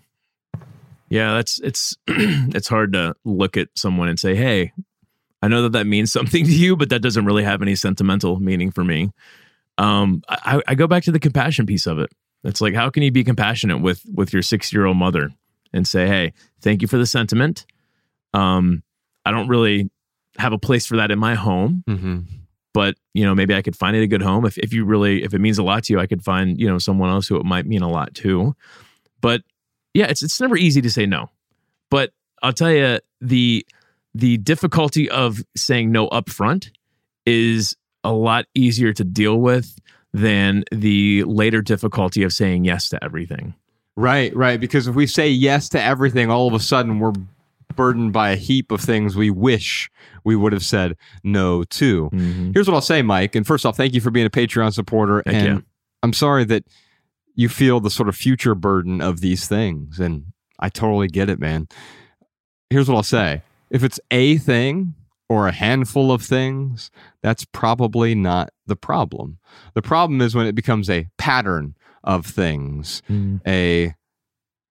[1.08, 4.72] Yeah, that's it's it's hard to look at someone and say, "Hey,
[5.40, 8.40] I know that that means something to you, but that doesn't really have any sentimental
[8.40, 9.10] meaning for me."
[9.78, 12.10] Um, I, I go back to the compassion piece of it.
[12.44, 15.30] It's like, how can you be compassionate with with your six year old mother
[15.72, 17.66] and say, "Hey, thank you for the sentiment."
[18.34, 18.82] Um,
[19.26, 19.90] I don't really
[20.38, 22.20] have a place for that in my home, Mm-hmm.
[22.72, 24.46] but you know, maybe I could find it a good home.
[24.46, 26.68] If if you really if it means a lot to you, I could find you
[26.68, 28.54] know someone else who it might mean a lot to.
[29.20, 29.42] But
[29.94, 31.30] yeah, it's it's never easy to say no.
[31.90, 32.12] But
[32.42, 33.66] I'll tell you the
[34.14, 36.70] the difficulty of saying no up front
[37.26, 39.78] is a lot easier to deal with
[40.12, 43.54] than the later difficulty of saying yes to everything.
[43.96, 44.60] Right, right.
[44.60, 47.12] Because if we say yes to everything, all of a sudden we're
[47.74, 49.90] burdened by a heap of things we wish
[50.24, 52.10] we would have said no to.
[52.10, 52.52] Mm-hmm.
[52.52, 53.34] Here's what I'll say, Mike.
[53.34, 55.22] And first off, thank you for being a Patreon supporter.
[55.24, 55.64] Thank and you.
[56.02, 56.64] I'm sorry that
[57.34, 60.00] you feel the sort of future burden of these things.
[60.00, 61.68] And I totally get it, man.
[62.70, 64.94] Here's what I'll say if it's a thing
[65.28, 66.90] or a handful of things,
[67.22, 69.38] that's probably not the problem.
[69.74, 71.74] The problem is when it becomes a pattern
[72.04, 73.36] of things, mm-hmm.
[73.46, 73.94] a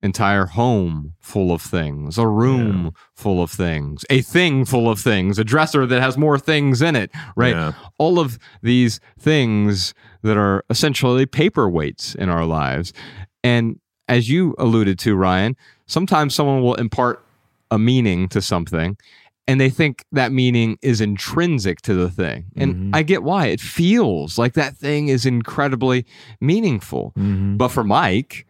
[0.06, 5.38] entire home full of things, a room full of things, a thing full of things,
[5.38, 7.56] a dresser that has more things in it, right?
[7.56, 7.74] Yeah.
[7.98, 12.94] All of these things that are essentially paperweights in our lives.
[13.44, 17.26] And as you alluded to, Ryan, sometimes someone will impart
[17.72, 18.96] a meaning to something
[19.48, 22.46] and they think that meaning is intrinsic to the thing.
[22.56, 22.96] And mm-hmm.
[22.96, 23.48] I get why.
[23.48, 26.06] It feels like that thing is incredibly
[26.42, 27.14] meaningful.
[27.18, 27.58] Mm-hmm.
[27.58, 28.48] But for Mike,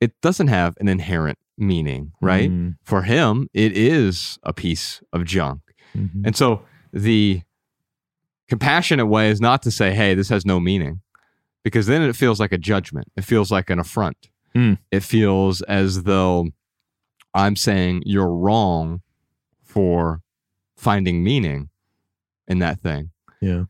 [0.00, 2.50] it doesn't have an inherent meaning, right?
[2.50, 2.76] Mhm.
[2.82, 5.60] For him, it is a piece of junk.
[6.24, 7.42] And so the
[8.48, 11.00] compassionate way is not to say, hey, this has no meaning,
[11.64, 13.08] because then it feels like a judgment.
[13.16, 14.28] It feels like an affront.
[14.54, 14.78] Mm.
[14.90, 16.48] It feels as though
[17.34, 19.02] I'm saying you're wrong
[19.62, 20.22] for
[20.76, 21.68] finding meaning
[22.48, 23.10] in that thing.
[23.40, 23.64] Yeah.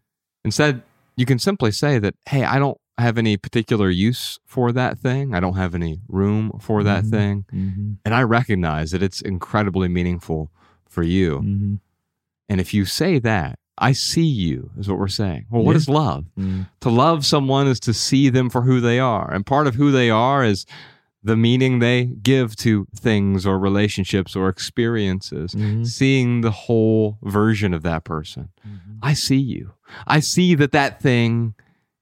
[0.45, 0.83] Instead,
[1.17, 5.35] you can simply say that, hey, I don't have any particular use for that thing.
[5.35, 7.11] I don't have any room for that Mhm.
[7.11, 7.45] thing.
[7.53, 7.93] Mm-hmm.
[8.05, 10.51] And I recognize that it's incredibly meaningful
[10.89, 11.39] for you.
[11.41, 11.75] Mm-hmm.
[12.49, 15.47] And if you say that, I see you, is what we're saying.
[15.51, 15.77] Well, what Yeah.
[15.79, 16.25] is love?
[16.39, 16.63] Mm-hmm.
[16.81, 19.33] To love someone is to see them for who they are.
[19.33, 20.67] And part of who they are is
[21.23, 25.87] the meaning they give to things or relationships or experiences, Mhm.
[25.87, 28.49] seeing the whole version of that person.
[29.03, 29.73] I see you.
[30.07, 31.55] I see that that thing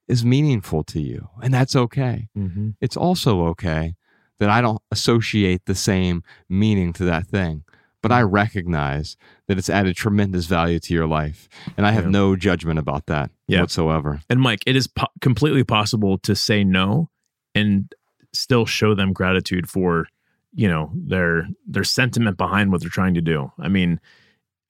[0.09, 2.29] is meaningful to you, and that's okay.
[2.37, 2.71] Mm-hmm.
[2.81, 3.95] It's also okay
[4.39, 7.65] that I don't associate the same meaning to that thing,
[8.03, 9.17] but I recognize
[9.49, 12.11] that it's added tremendous value to your life, and I have Yeah.
[12.11, 13.61] no judgment about that Yeah.
[13.61, 14.21] whatsoever.
[14.31, 17.11] And Mike, it is po- completely possible to say no
[17.55, 17.93] and
[18.33, 20.07] still show them gratitude for,
[20.55, 23.51] you know, their their sentiment behind what they're trying to do.
[23.59, 24.01] I mean,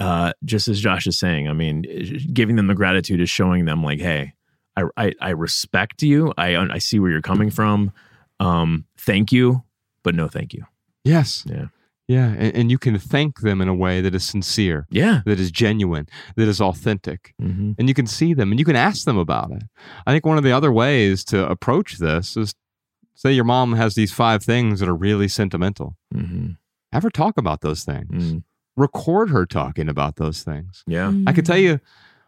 [0.00, 1.82] uh, just as Josh is saying, I mean,
[2.32, 4.32] giving them the gratitude is showing them like, hey,
[4.82, 6.32] I I, I respect you.
[6.36, 7.92] I I see where you're coming from.
[8.40, 9.64] Um, thank you,
[10.02, 10.64] but no, thank you.
[11.04, 11.44] Yes.
[11.46, 11.66] Yeah.
[12.06, 12.28] Yeah.
[12.38, 15.20] And, and you can thank them in a way that is sincere, Yeah.
[15.26, 17.34] that is genuine, that is authentic.
[17.42, 17.72] Mm-hmm.
[17.78, 19.62] And you can see them and you can ask them about it.
[20.06, 22.54] I think one of the other ways to approach this is
[23.14, 25.96] say your mom has these five things that are really sentimental.
[26.14, 26.52] Mm-hmm.
[26.92, 28.32] Have her talk about those things.
[28.32, 28.42] Mm.
[28.76, 30.84] Record her talking about those things.
[30.86, 31.12] Yeah.
[31.26, 31.80] I could tell you,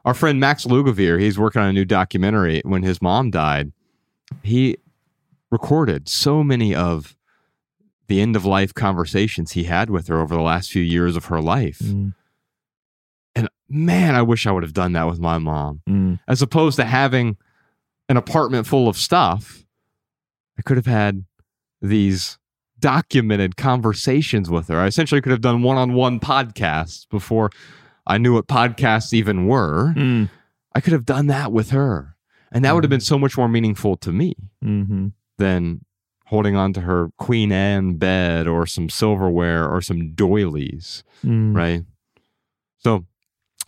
[0.05, 2.63] our friend Max Lugavere, he's working on a new documentary.
[2.65, 3.73] When his mom died,
[4.43, 4.79] he
[5.51, 7.17] recorded so many of
[8.09, 11.27] the end of life conversations he had with her over the last few years of
[11.27, 11.79] her life.
[11.79, 12.15] Mm.
[13.35, 15.83] And man, I wish I would have done that with my mom.
[15.89, 16.19] Mm.
[16.27, 17.37] As opposed to having
[18.09, 19.65] an apartment full of stuff,
[20.59, 21.25] I could have had
[21.81, 22.39] these
[22.81, 24.81] documented conversations with her.
[24.81, 27.51] I essentially could have done one on one podcasts before
[28.11, 29.93] I knew what podcasts even were.
[29.97, 30.29] Mm.
[30.75, 32.17] I could have done that with her.
[32.53, 35.09] And that would have been so much more meaningful to me Mm-hmm.
[35.39, 35.85] than
[36.27, 41.57] holding on to her Queen Anne bed or some silverware or some doilies, Mm.
[41.57, 41.83] right?
[42.79, 43.05] So,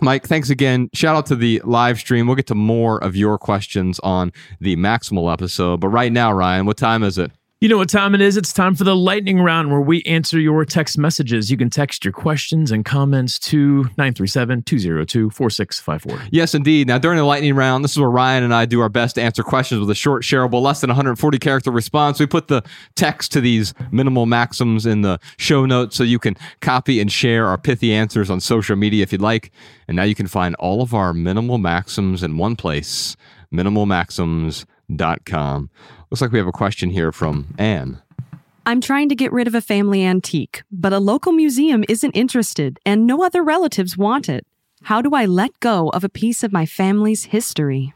[0.00, 0.88] Mike, thanks again.
[0.94, 2.26] Shout out to the live stream.
[2.26, 5.80] We'll get to more of your questions on the Maximal episode.
[5.80, 7.30] But right now, Ryan, what time is it?
[7.62, 8.36] You know what time it is?
[8.36, 11.48] It's time for the lightning round where we answer your text messages.
[11.48, 16.26] You can text your questions and comments to 937 202 4654.
[16.32, 16.88] Yes, indeed.
[16.88, 19.22] Now, during the lightning round, this is where Ryan and I do our best to
[19.22, 22.18] answer questions with a short, shareable, less than 140 character response.
[22.18, 22.64] We put the
[22.96, 27.46] text to these minimal maxims in the show notes so you can copy and share
[27.46, 29.52] our pithy answers on social media if you'd like.
[29.86, 33.16] And now you can find all of our minimal maxims in one place
[33.52, 34.66] minimalmaxims.com.
[36.10, 38.00] Looks like we have a question here from Anne.
[38.64, 42.78] I'm trying to get rid of a family antique, but a local museum isn't interested
[42.86, 44.46] and no other relatives want it.
[44.82, 47.92] How do I let go of a piece of my family's history?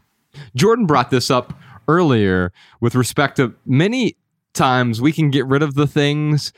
[0.55, 1.53] Jordan brought this up
[1.89, 4.17] earlier with respect to many
[4.55, 6.53] times we can get rid of the things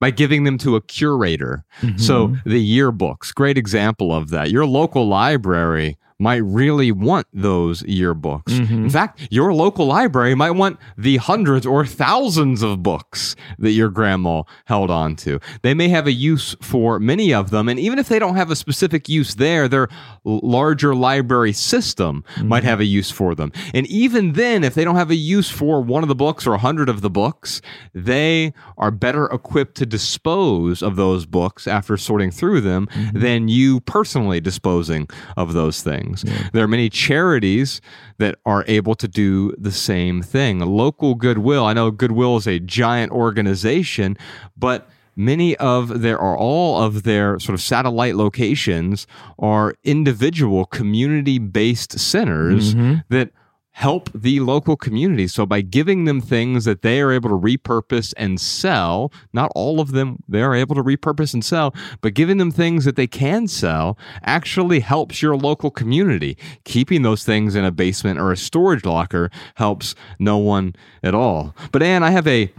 [0.00, 1.64] by giving them to a curator.
[1.96, 2.50] So mm-hmm.
[2.50, 4.50] the yearbooks, great example of that.
[4.50, 8.44] Your local library might really want those yearbooks.
[8.44, 8.84] Mm-hmm.
[8.84, 13.88] In fact, your local library might want the hundreds or thousands of books that your
[13.88, 15.40] grandma held on to.
[15.62, 18.50] They may have a use for many of them, and even if they don't have
[18.50, 19.88] a specific use there, their
[20.24, 22.48] larger library system mm-hmm.
[22.48, 23.52] might have a use for them.
[23.72, 26.54] And even then, if they don't have a use for one of the books or
[26.54, 27.60] a hundred of the books,
[27.92, 33.18] they are better equipped to dispose of those books after sorting through them mm-hmm.
[33.18, 36.13] than you personally disposing of those things.
[36.22, 37.80] There are many charities
[38.18, 40.60] that are able to do the same thing.
[40.60, 44.16] Local Goodwill, I know Goodwill is a giant organization,
[44.56, 49.06] but many of their or all of their sort of satellite locations
[49.38, 52.98] are individual community based centers mm-hmm.
[53.08, 53.30] that
[53.74, 55.26] help the local community.
[55.26, 59.80] So by giving them things that they are able to repurpose and sell, not all
[59.80, 63.08] of them they are able to repurpose and sell, but giving them things that they
[63.08, 66.38] can sell actually helps your local community.
[66.62, 71.52] Keeping those things in a basement or a storage locker helps no one at all.
[71.72, 72.52] But Anne, I have a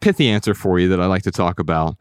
[0.00, 1.96] pithy answer for you that I like to talk about.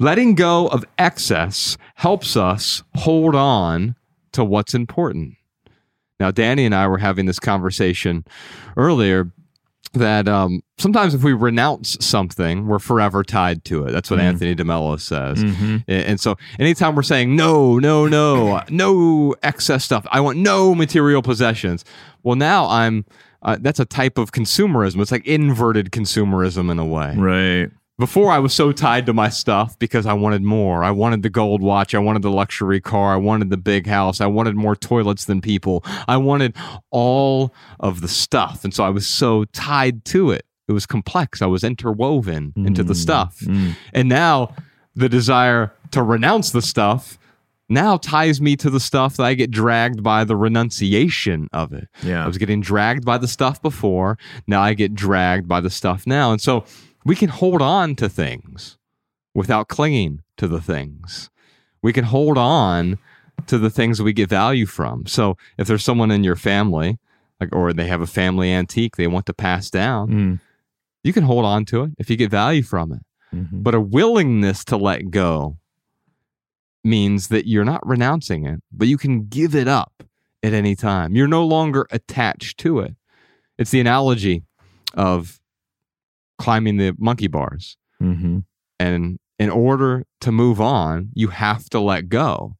[0.00, 3.96] Letting go of excess helps us hold on
[4.32, 5.36] to what's important.
[6.20, 8.24] Now, Danny and I were having this conversation
[8.76, 9.30] earlier
[9.94, 13.92] that um, sometimes if we renounce something, we're forever tied to it.
[13.92, 15.42] That's what Anthony DeMello says.
[15.88, 20.74] A- And so anytime we're saying, no, no, no, no excess stuff, I want no
[20.74, 21.84] material possessions.
[22.24, 23.04] Well, now I'm,
[23.42, 25.00] uh, that's a type of consumerism.
[25.00, 27.14] It's like inverted consumerism in a way.
[27.16, 27.70] Right.
[27.96, 30.82] Before I was so tied to my stuff because I wanted more.
[30.82, 31.94] I wanted the gold watch.
[31.94, 33.14] I wanted the luxury car.
[33.14, 34.20] I wanted the big house.
[34.20, 35.84] I wanted more toilets than people.
[36.08, 36.56] I wanted
[36.90, 38.64] all of the stuff.
[38.64, 40.44] And so I was so tied to it.
[40.66, 41.40] It was complex.
[41.40, 43.38] I was interwoven into the mm, stuff.
[43.40, 43.76] Mm.
[43.92, 44.56] And now
[44.96, 47.18] the desire to renounce the stuff
[47.68, 51.88] now ties me to the stuff that I get dragged by the renunciation of it.
[52.02, 52.24] Yeah.
[52.24, 54.18] I was getting dragged by the stuff before.
[54.46, 56.30] Now I get dragged by the stuff now.
[56.32, 56.64] And so
[57.04, 58.78] we can hold on to things
[59.34, 61.30] without clinging to the things.
[61.82, 62.98] We can hold on
[63.46, 65.06] to the things we get value from.
[65.06, 66.98] So if there's someone in your family,
[67.40, 70.40] like or they have a family antique they want to pass down, Mm.
[71.02, 73.02] you can hold on to it if you get value from it.
[73.34, 73.62] Mhm.
[73.64, 75.58] But a willingness to let go
[76.82, 80.04] means that you're not renouncing it, but you can give it up
[80.42, 81.16] at any time.
[81.16, 82.94] You're no longer attached to it.
[83.58, 84.42] It's the analogy
[84.94, 85.40] of
[86.38, 87.76] climbing the monkey bars.
[88.02, 88.44] Mhm.
[88.78, 92.56] And in order to move on, you have to let go.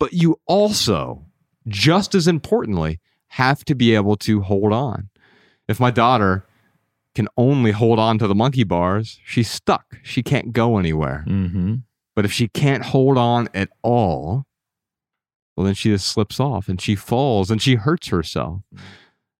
[0.00, 1.24] but you also,
[1.68, 5.08] just as importantly, have to be able to hold on.
[5.68, 6.44] If my daughter
[7.14, 9.98] can only hold on to the monkey bars, she's stuck.
[10.02, 11.24] She can't go anywhere.
[11.28, 11.76] Mm-hmm.
[12.16, 14.44] But if she can't hold on at all,
[15.56, 18.62] well, then she just slips off and she falls and she hurts herself.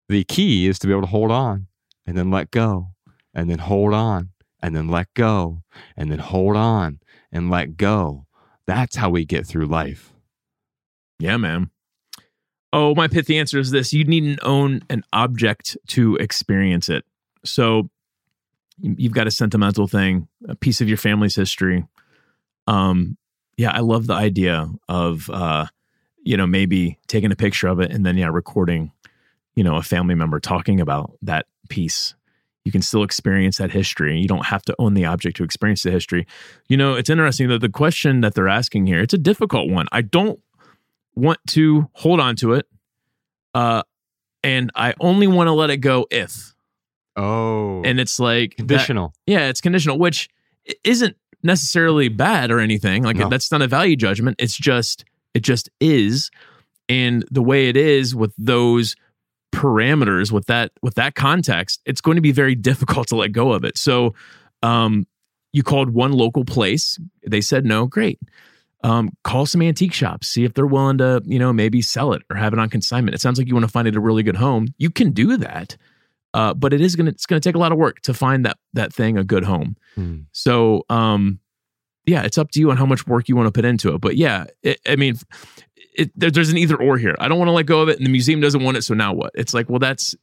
[0.09, 1.66] The key is to be able to hold on
[2.07, 2.93] and then let go
[3.35, 4.30] and then hold on
[4.62, 5.62] and then let go
[5.97, 7.01] and then hold on
[7.32, 8.26] and let go.
[8.66, 10.12] That's how we get through life.
[11.18, 11.70] Yeah, man.
[12.72, 17.05] Oh, my pithy answer is this you needn't own an object to experience it.
[17.45, 17.89] So
[18.78, 21.87] you- you've got a sentimental thing, a piece of your family's history.
[22.66, 23.16] Um,
[23.57, 25.66] yeah, I love the idea of uh,
[26.26, 28.91] you know, maybe taking a picture of it and then yeah, recording,
[29.55, 32.14] you know, a family member talking about that piece.
[32.64, 34.18] You can still experience that history.
[34.18, 36.26] You don't have to own the object to experience the history.
[36.68, 39.86] You know, it's interesting that the question that they're asking here, it's a difficult one.
[39.92, 40.40] I don't
[41.14, 42.66] want to hold on to it.
[43.54, 43.82] Uh,
[44.42, 46.54] and I only want to let it go if.
[47.16, 49.14] Oh, And it's like that- conditional.
[49.26, 50.28] yeah, it's conditional, which
[50.82, 53.04] isn't necessarily bad or anything.
[53.04, 53.28] Like No.
[53.28, 54.36] that's not a value judgment.
[54.38, 55.04] It's just
[55.34, 56.30] it just is,
[56.88, 58.96] and the way it is with those
[59.55, 63.52] parameters, with that with that context, it's going to be very difficult to let go
[63.52, 63.78] of it.
[63.78, 64.14] So,
[64.62, 65.07] um,
[65.52, 66.98] you called one local place.
[67.26, 67.86] They said no.
[67.86, 68.18] Great.
[68.82, 70.28] Um, call some antique shops.
[70.28, 73.14] See if they're willing to, you know, maybe sell it or have it on consignment.
[73.14, 74.68] It sounds like you want to find it a really good home.
[74.76, 75.76] You can do that.
[76.34, 78.59] Uh, but it is gonna it's gonna take a lot of work to find that
[78.72, 79.76] that thing a good home.
[79.94, 80.22] Hmm.
[80.32, 81.38] So um,
[82.07, 84.00] yeah, it's up to you on how much work you want to put into it.
[84.00, 85.16] But yeah, it, I mean,
[85.95, 87.14] it, there, there's an either or here.
[87.18, 88.82] I don't want to let go of it, and the museum doesn't want it.
[88.82, 89.30] So now what?
[89.34, 90.14] It's like, well, that's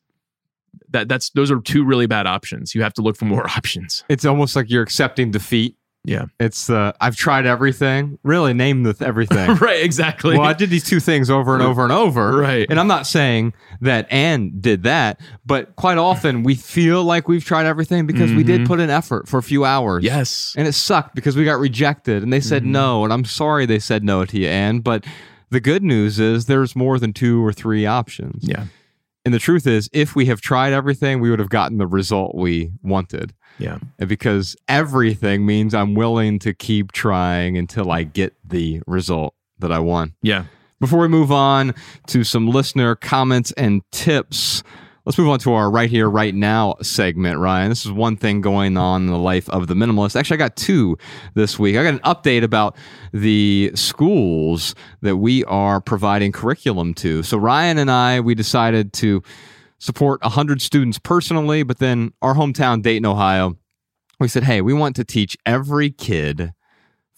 [0.89, 2.76] that that's those are two really bad options.
[2.76, 4.03] You have to look for more options.
[4.09, 5.76] It's almost like you're accepting defeat.
[6.03, 8.17] Yeah, It's uh, I've tried everything.
[8.24, 9.53] Really, name the th- everything.
[9.61, 9.84] right.
[9.84, 10.36] Exactly.
[10.36, 12.38] well, I did these two things over and over and over.
[12.38, 12.65] Right.
[12.72, 17.45] And I'm not saying that Anne did that, but quite often we feel like we've
[17.45, 18.65] tried everything because we did Mhm.
[18.67, 20.03] put in effort for a few hours.
[20.03, 20.55] yes.
[20.57, 22.69] And it sucked because we got rejected and they said Mhm.
[22.72, 23.03] no.
[23.03, 24.80] And I'm sorry they said no to you, Anne.
[24.80, 25.05] But
[25.52, 28.47] the good news is there's more than two or three options.
[28.47, 28.66] Yeah.
[29.24, 32.34] And the truth is, if we have tried everything, we would have gotten the result
[32.34, 33.34] we wanted.
[33.60, 33.78] Yeah.
[33.99, 39.72] And because everything means I'm willing to keep trying until I get the result that
[39.72, 40.14] I want.
[40.24, 40.45] Yeah.
[40.80, 41.76] Before we move on
[42.08, 44.64] to some listener comments and tips,
[45.06, 47.70] let's move on to our right here, right now segment, Ryan.
[47.70, 50.16] This is one thing going on in the life of the minimalist.
[50.16, 50.97] Actually, I got two
[51.34, 51.76] this week.
[51.78, 52.76] I got an update about
[53.12, 57.24] the schools that we are providing curriculum to.
[57.24, 59.24] So, Ryan and I, we decided to
[59.80, 63.58] support 100 students personally, but then our hometown, Dayton, Ohio,
[64.20, 66.54] we said, hey, we want to teach every kid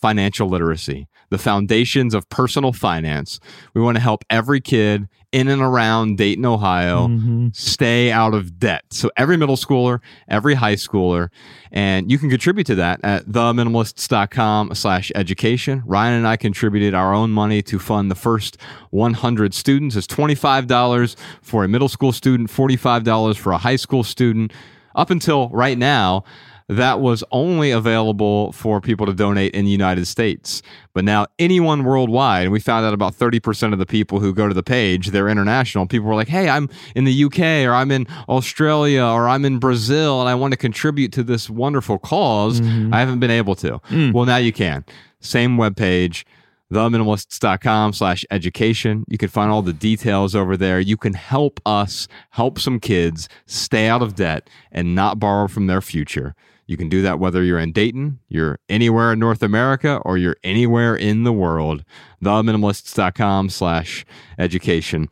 [0.02, 3.42] financial literacy, the foundations of personal finance.
[3.74, 7.56] We want to help every kid in and around Dayton, Ohio, Mhm.
[7.56, 8.84] stay out of debt.
[8.92, 9.98] So every middle schooler,
[10.30, 11.30] every high schooler,
[11.72, 15.82] and you can contribute to that at theminimalists.com slash education.
[15.88, 18.58] Ryan and I contributed our own money to fund the first
[18.92, 19.96] 100 students.
[19.96, 24.54] It's $25 for a middle school student, $45 for a high school student.
[24.96, 26.24] Up until right now,
[26.68, 30.62] that was only available for people to donate in the United States.
[30.94, 34.48] But now anyone worldwide, and we found out about 30% of the people who go
[34.48, 35.88] to the page, they're international.
[35.88, 39.60] People were like, hey, I'm in the UK or I'm in Australia or I'm in
[39.60, 42.94] Brazil and I want to contribute to this wonderful because mm-hmm.
[42.94, 43.80] I haven't been able to.
[43.90, 44.14] Mm.
[44.14, 44.86] Well, now you can.
[45.20, 46.26] Same webpage
[46.74, 49.06] theminimalists.com slash education.
[49.08, 50.80] You can find all the details over there.
[50.80, 55.68] You can help us help some kids stay out of debt and not borrow from
[55.68, 56.36] their future.
[56.74, 60.38] You can do that whether you're in Dayton, you're anywhere in North America, or you're
[60.44, 61.86] anywhere in the world.
[62.24, 64.04] Theminimalists.com slash
[64.40, 65.08] education.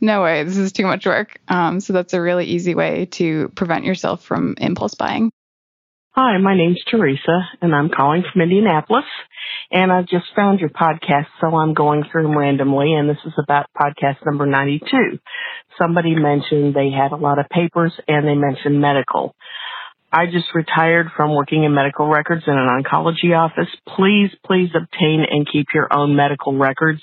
[0.00, 1.38] no way, this is too much work.
[1.48, 5.30] Um, so that's a really easy way to prevent yourself from impulse buying.
[6.12, 9.04] Hi, my name's Teresa, and I'm calling from Indianapolis.
[9.70, 13.32] And I've just found your podcast, so I'm going through them randomly, and this is
[13.38, 15.20] about podcast number 92.
[15.78, 19.36] Somebody mentioned they had a lot of papers, and they mentioned medical.
[20.12, 23.68] I just retired from working in medical records in an oncology office.
[23.96, 27.00] Please, please obtain and keep your own medical records.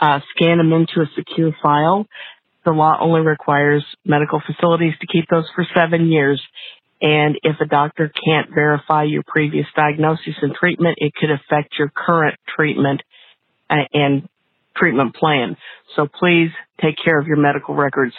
[0.00, 2.06] Uh, scan them into a secure file.
[2.64, 6.42] The law only requires medical facilities to keep those for seven years.
[7.00, 11.90] And if a doctor can't verify your previous diagnosis and treatment, it could affect your
[11.94, 13.02] current treatment
[13.70, 14.28] uh, and
[14.76, 15.56] treatment plan.
[15.94, 16.50] So please
[16.82, 18.14] take care of your medical records.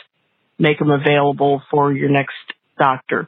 [0.59, 2.36] Make them available for your next
[2.80, 3.28] doctor.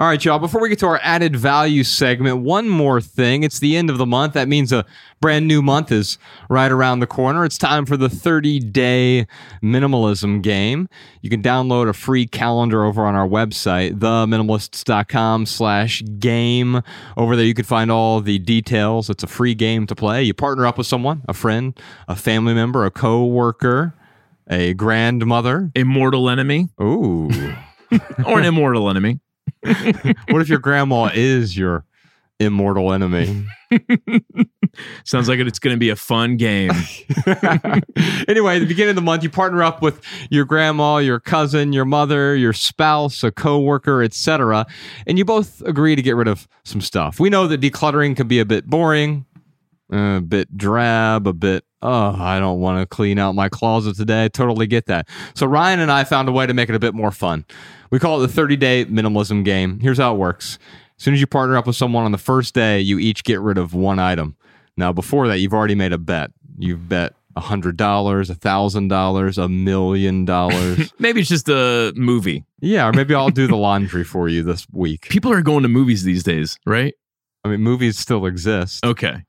[0.00, 0.38] All right, y'all.
[0.38, 3.42] Before we get to our added value segment, one more thing.
[3.42, 4.34] It's the end of the month.
[4.34, 4.86] That means a
[5.20, 6.18] brand new month is
[6.48, 7.44] right around the corner.
[7.44, 9.26] It's time for the 30 day
[9.60, 10.88] minimalism game.
[11.20, 16.80] You can download a free calendar over on our website, theminimalists.com slash game.
[17.16, 19.10] Over there, you can find all the details.
[19.10, 20.22] It's a free game to play.
[20.22, 21.76] You partner up with someone, a friend,
[22.06, 23.94] a family member, a co worker,
[24.48, 27.28] a grandmother, Immortal enemy Ooh.
[28.24, 29.18] or an immortal enemy.
[30.28, 31.84] what if your grandma is your
[32.40, 33.46] immortal enemy?
[35.04, 36.70] Sounds like it's going to be a fun game.
[38.28, 40.00] anyway, at the beginning of the month, you partner up with
[40.30, 44.66] your grandma, your cousin, your mother, your spouse, a coworker, etc.,
[45.06, 47.18] and you both agree to get rid of some stuff.
[47.18, 49.26] We know that decluttering can be a bit boring,
[49.92, 53.96] Uh, a bit drab, a bit oh, I don't want to clean out my closet
[53.96, 54.24] today.
[54.24, 55.08] I totally get that.
[55.34, 57.44] So Ryan and I found a way to make it a bit more fun.
[57.90, 59.80] We call it the 30 day minimalism game.
[59.80, 60.58] Here's how it works.
[60.98, 63.40] As soon as you partner up with someone on the first day, you each get
[63.40, 64.36] rid of one item.
[64.76, 66.32] Now, before that, you've already made a bet.
[66.58, 70.92] You've bet a hundred dollars, a thousand dollars, a million dollars.
[70.98, 72.44] Maybe it's just a movie.
[72.60, 75.02] Yeah, or maybe I'll do the laundry for you this week.
[75.02, 76.94] People are going to movies these days, right?
[77.44, 78.84] I mean, movies still exist.
[78.84, 79.22] Okay.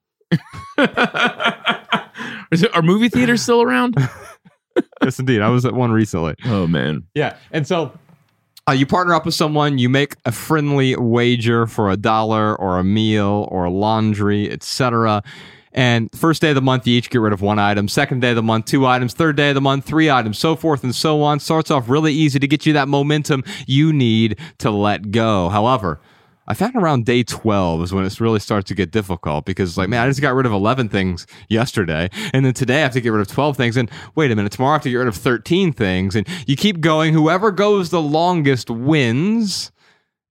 [2.52, 3.96] Is it, are movie theaters still around?
[5.04, 5.42] yes, indeed.
[5.42, 6.36] I was at one recently.
[6.46, 7.04] Oh man.
[7.14, 7.92] Yeah, and so
[8.68, 12.80] uh, you partner up with someone, you make a friendly wager for a dollar or
[12.80, 15.24] a meal or laundry, etc.
[15.72, 17.88] And first day of the month, you each get rid of one item.
[17.88, 19.14] Second day of the month, two items.
[19.14, 20.40] Third day of the month, three items.
[20.40, 21.40] So forth and so on.
[21.40, 25.50] Starts off really easy to get you that momentum you need to let go.
[25.50, 26.00] However,
[26.50, 29.88] I found around day 12 is when it really starts to get difficult because, like,
[29.88, 32.10] man, I just got rid of 11 things yesterday.
[32.34, 33.78] And then today I have to get rid of 12 things.
[33.78, 36.16] And wait a minute, tomorrow I have to get rid of 13 things.
[36.16, 37.14] And you keep going.
[37.14, 39.72] Whoever goes the longest wins.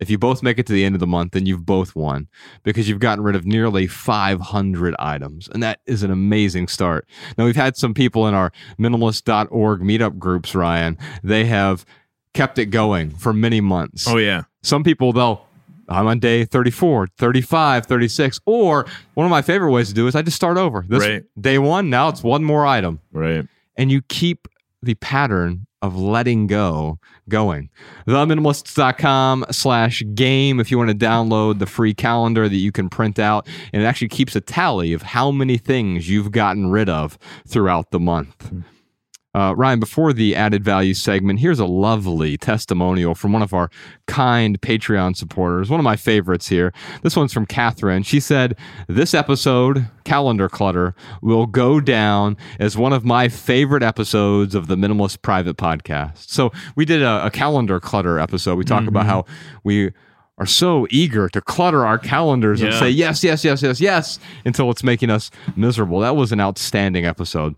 [0.00, 2.28] If you both make it to the end of the month, then you've both won
[2.62, 5.48] because you've gotten rid of nearly 500 items.
[5.48, 7.08] And that is an amazing start.
[7.36, 10.98] Now, we've had some people in our minimalist.org meetup groups, Ryan.
[11.22, 11.84] They have
[12.32, 14.06] kept it going for many months.
[14.06, 14.44] Oh, yeah.
[14.62, 15.47] Some people, they'll
[15.88, 18.40] I'm on day 34, 35, 36.
[18.46, 20.84] Or one of my favorite ways to do is I just start over.
[20.88, 21.22] This Right.
[21.40, 23.00] day one, now it's one more item.
[23.12, 23.46] Right.
[23.76, 24.48] And you keep
[24.82, 27.70] the pattern of letting go going.
[28.06, 33.18] Theminimalists.com slash game if you want to download the free calendar that you can print
[33.18, 33.46] out.
[33.72, 37.90] And it actually keeps a tally of how many things you've gotten rid of throughout
[37.90, 38.48] the month.
[38.48, 38.60] Hmm.
[39.38, 43.70] Uh, Ryan, before the added value segment, here's a lovely testimonial from one of our
[44.08, 46.72] kind Patreon supporters, one of my favorites here.
[47.02, 48.02] This one's from Catherine.
[48.02, 48.56] She said,
[48.88, 54.74] This episode, Calendar Clutter, will go down as one of my favorite episodes of the
[54.74, 56.28] Minimalist Private Podcast.
[56.30, 58.56] So we did a, a calendar clutter episode.
[58.56, 59.24] We talk about how
[59.62, 59.92] we
[60.38, 62.80] are so eager to clutter our calendars and Yeah.
[62.80, 66.00] say yes, yes, yes, yes, yes, until it's making us miserable.
[66.00, 67.54] That was an outstanding episode.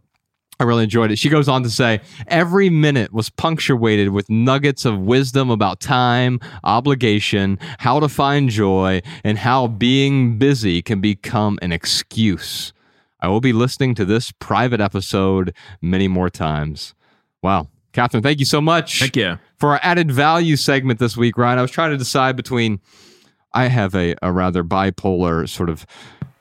[0.60, 1.18] I really enjoyed it.
[1.18, 6.38] She goes on to say, every minute was punctuated with nuggets of wisdom about time,
[6.64, 12.74] obligation, how to find joy, and how being busy can become an excuse.
[13.20, 16.94] I will be listening to this private episode many more times.
[17.42, 17.68] Wow.
[17.92, 19.00] Catherine, thank you so much.
[19.00, 19.38] Heck yeah.
[19.56, 22.80] For our added value segment this week, Ryan, I was trying to decide between,
[23.52, 25.86] I have a, a rather bipolar sort of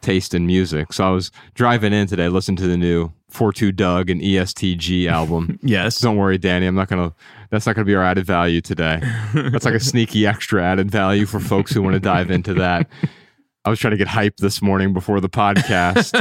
[0.02, 0.94] taste in music.
[0.94, 5.08] So I was driving in today, listening to the new 42 Dugg and EST Gee
[5.10, 5.60] album.
[5.62, 6.00] Yes.
[6.00, 6.66] Don't worry, Danny.
[6.66, 7.16] I'm not going to,
[7.50, 9.02] that's not going to be our added value today.
[9.34, 12.88] That's like a sneaky extra added value for folks who want to dive into that.
[13.66, 16.12] I was trying to get hype this morning before the podcast.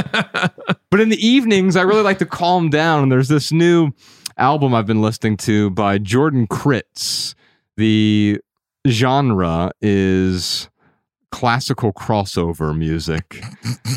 [0.89, 3.03] but in the evenings, I really like to calm down.
[3.03, 3.91] And there's this new
[4.37, 7.35] album I've been listening to by Jordan Critz.
[7.77, 8.39] The
[8.87, 10.68] genre is
[11.31, 13.43] classical crossover music.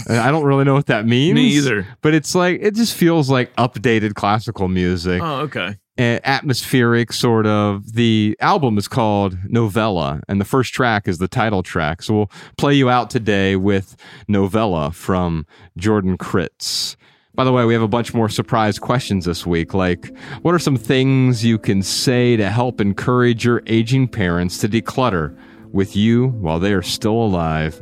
[0.09, 1.35] I don't really know what that means.
[1.35, 1.87] Me either.
[2.01, 5.20] But it's like it just feels like updated classical music.
[5.22, 5.76] Oh, okay.
[5.99, 7.93] And atmospheric sort of.
[7.93, 12.03] The album is called Novella, and the first track is the title track.
[12.03, 16.97] So we'll play you out today with Novella from Jordan Critz.
[17.35, 20.59] By the way, we have a bunch more surprise questions this week, like what are
[20.59, 25.35] some things you can say to help encourage your aging parents to declutter?
[25.73, 27.81] With you while they are still alive.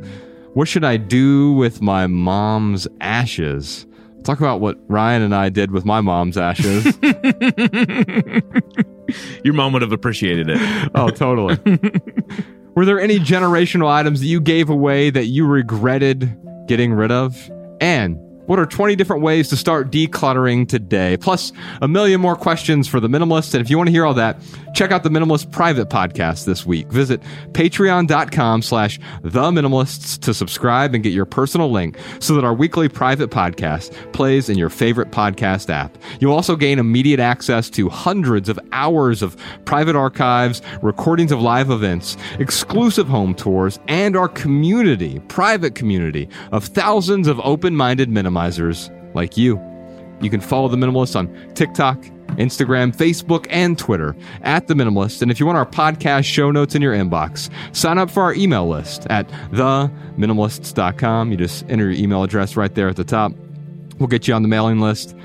[0.53, 3.85] What should I do with my mom's ashes?
[4.23, 6.97] Talk about what Ryan and I did with my mom's ashes.
[9.43, 10.91] Your mom would have appreciated it.
[10.93, 11.57] oh, totally.
[12.75, 16.37] Were there any generational items that you gave away that you regretted
[16.67, 17.51] getting rid of?
[17.81, 18.17] And
[18.51, 21.15] what are 20 different ways to start decluttering today?
[21.15, 23.53] Plus, a million more questions for the minimalist.
[23.53, 24.41] And if you want to hear all that,
[24.73, 26.87] check out the Minimalist private podcast this week.
[26.91, 27.21] Visit
[27.51, 32.89] patreon.com slash the minimalists to subscribe and get your personal link so that our weekly
[32.89, 35.97] private podcast plays in your favorite podcast app.
[36.19, 41.69] You'll also gain immediate access to hundreds of hours of private archives, recordings of live
[41.69, 48.09] events, exclusive home tours, and our community, private community of thousands of open-minded
[48.41, 49.59] minimizers like you.
[50.21, 51.97] You can follow The Minimalist on TikTok,
[52.37, 55.21] Instagram, Facebook, and Twitter at The Minimalist.
[55.21, 58.33] And if you want our podcast show notes in your inbox, sign up for our
[58.35, 61.31] email list at theminimalists.com.
[61.31, 63.33] You just enter your email address right there at the top.
[63.97, 65.15] We'll get you on the mailing list.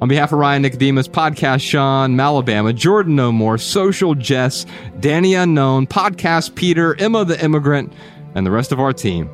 [0.00, 4.66] On behalf of Ryan Nicodemus, Podcast Sean, Malabama, Jordan No More, Social Jess,
[5.00, 7.92] Danny Unknown, Podcast Peter, Emma the Immigrant,
[8.34, 9.30] and the rest of our team,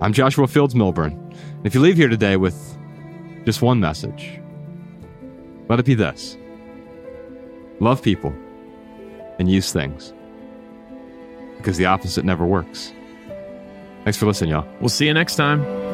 [0.00, 1.12] I'm Joshua Fields Millburn.
[1.12, 2.77] And if you leave here today with
[3.48, 4.38] just one message,
[5.70, 6.36] let it be this
[7.80, 8.30] love people
[9.38, 10.12] and use things
[11.56, 12.92] because the opposite never works.
[14.04, 14.68] Thanks for listening, y'all.
[14.80, 15.87] We'll see you next time.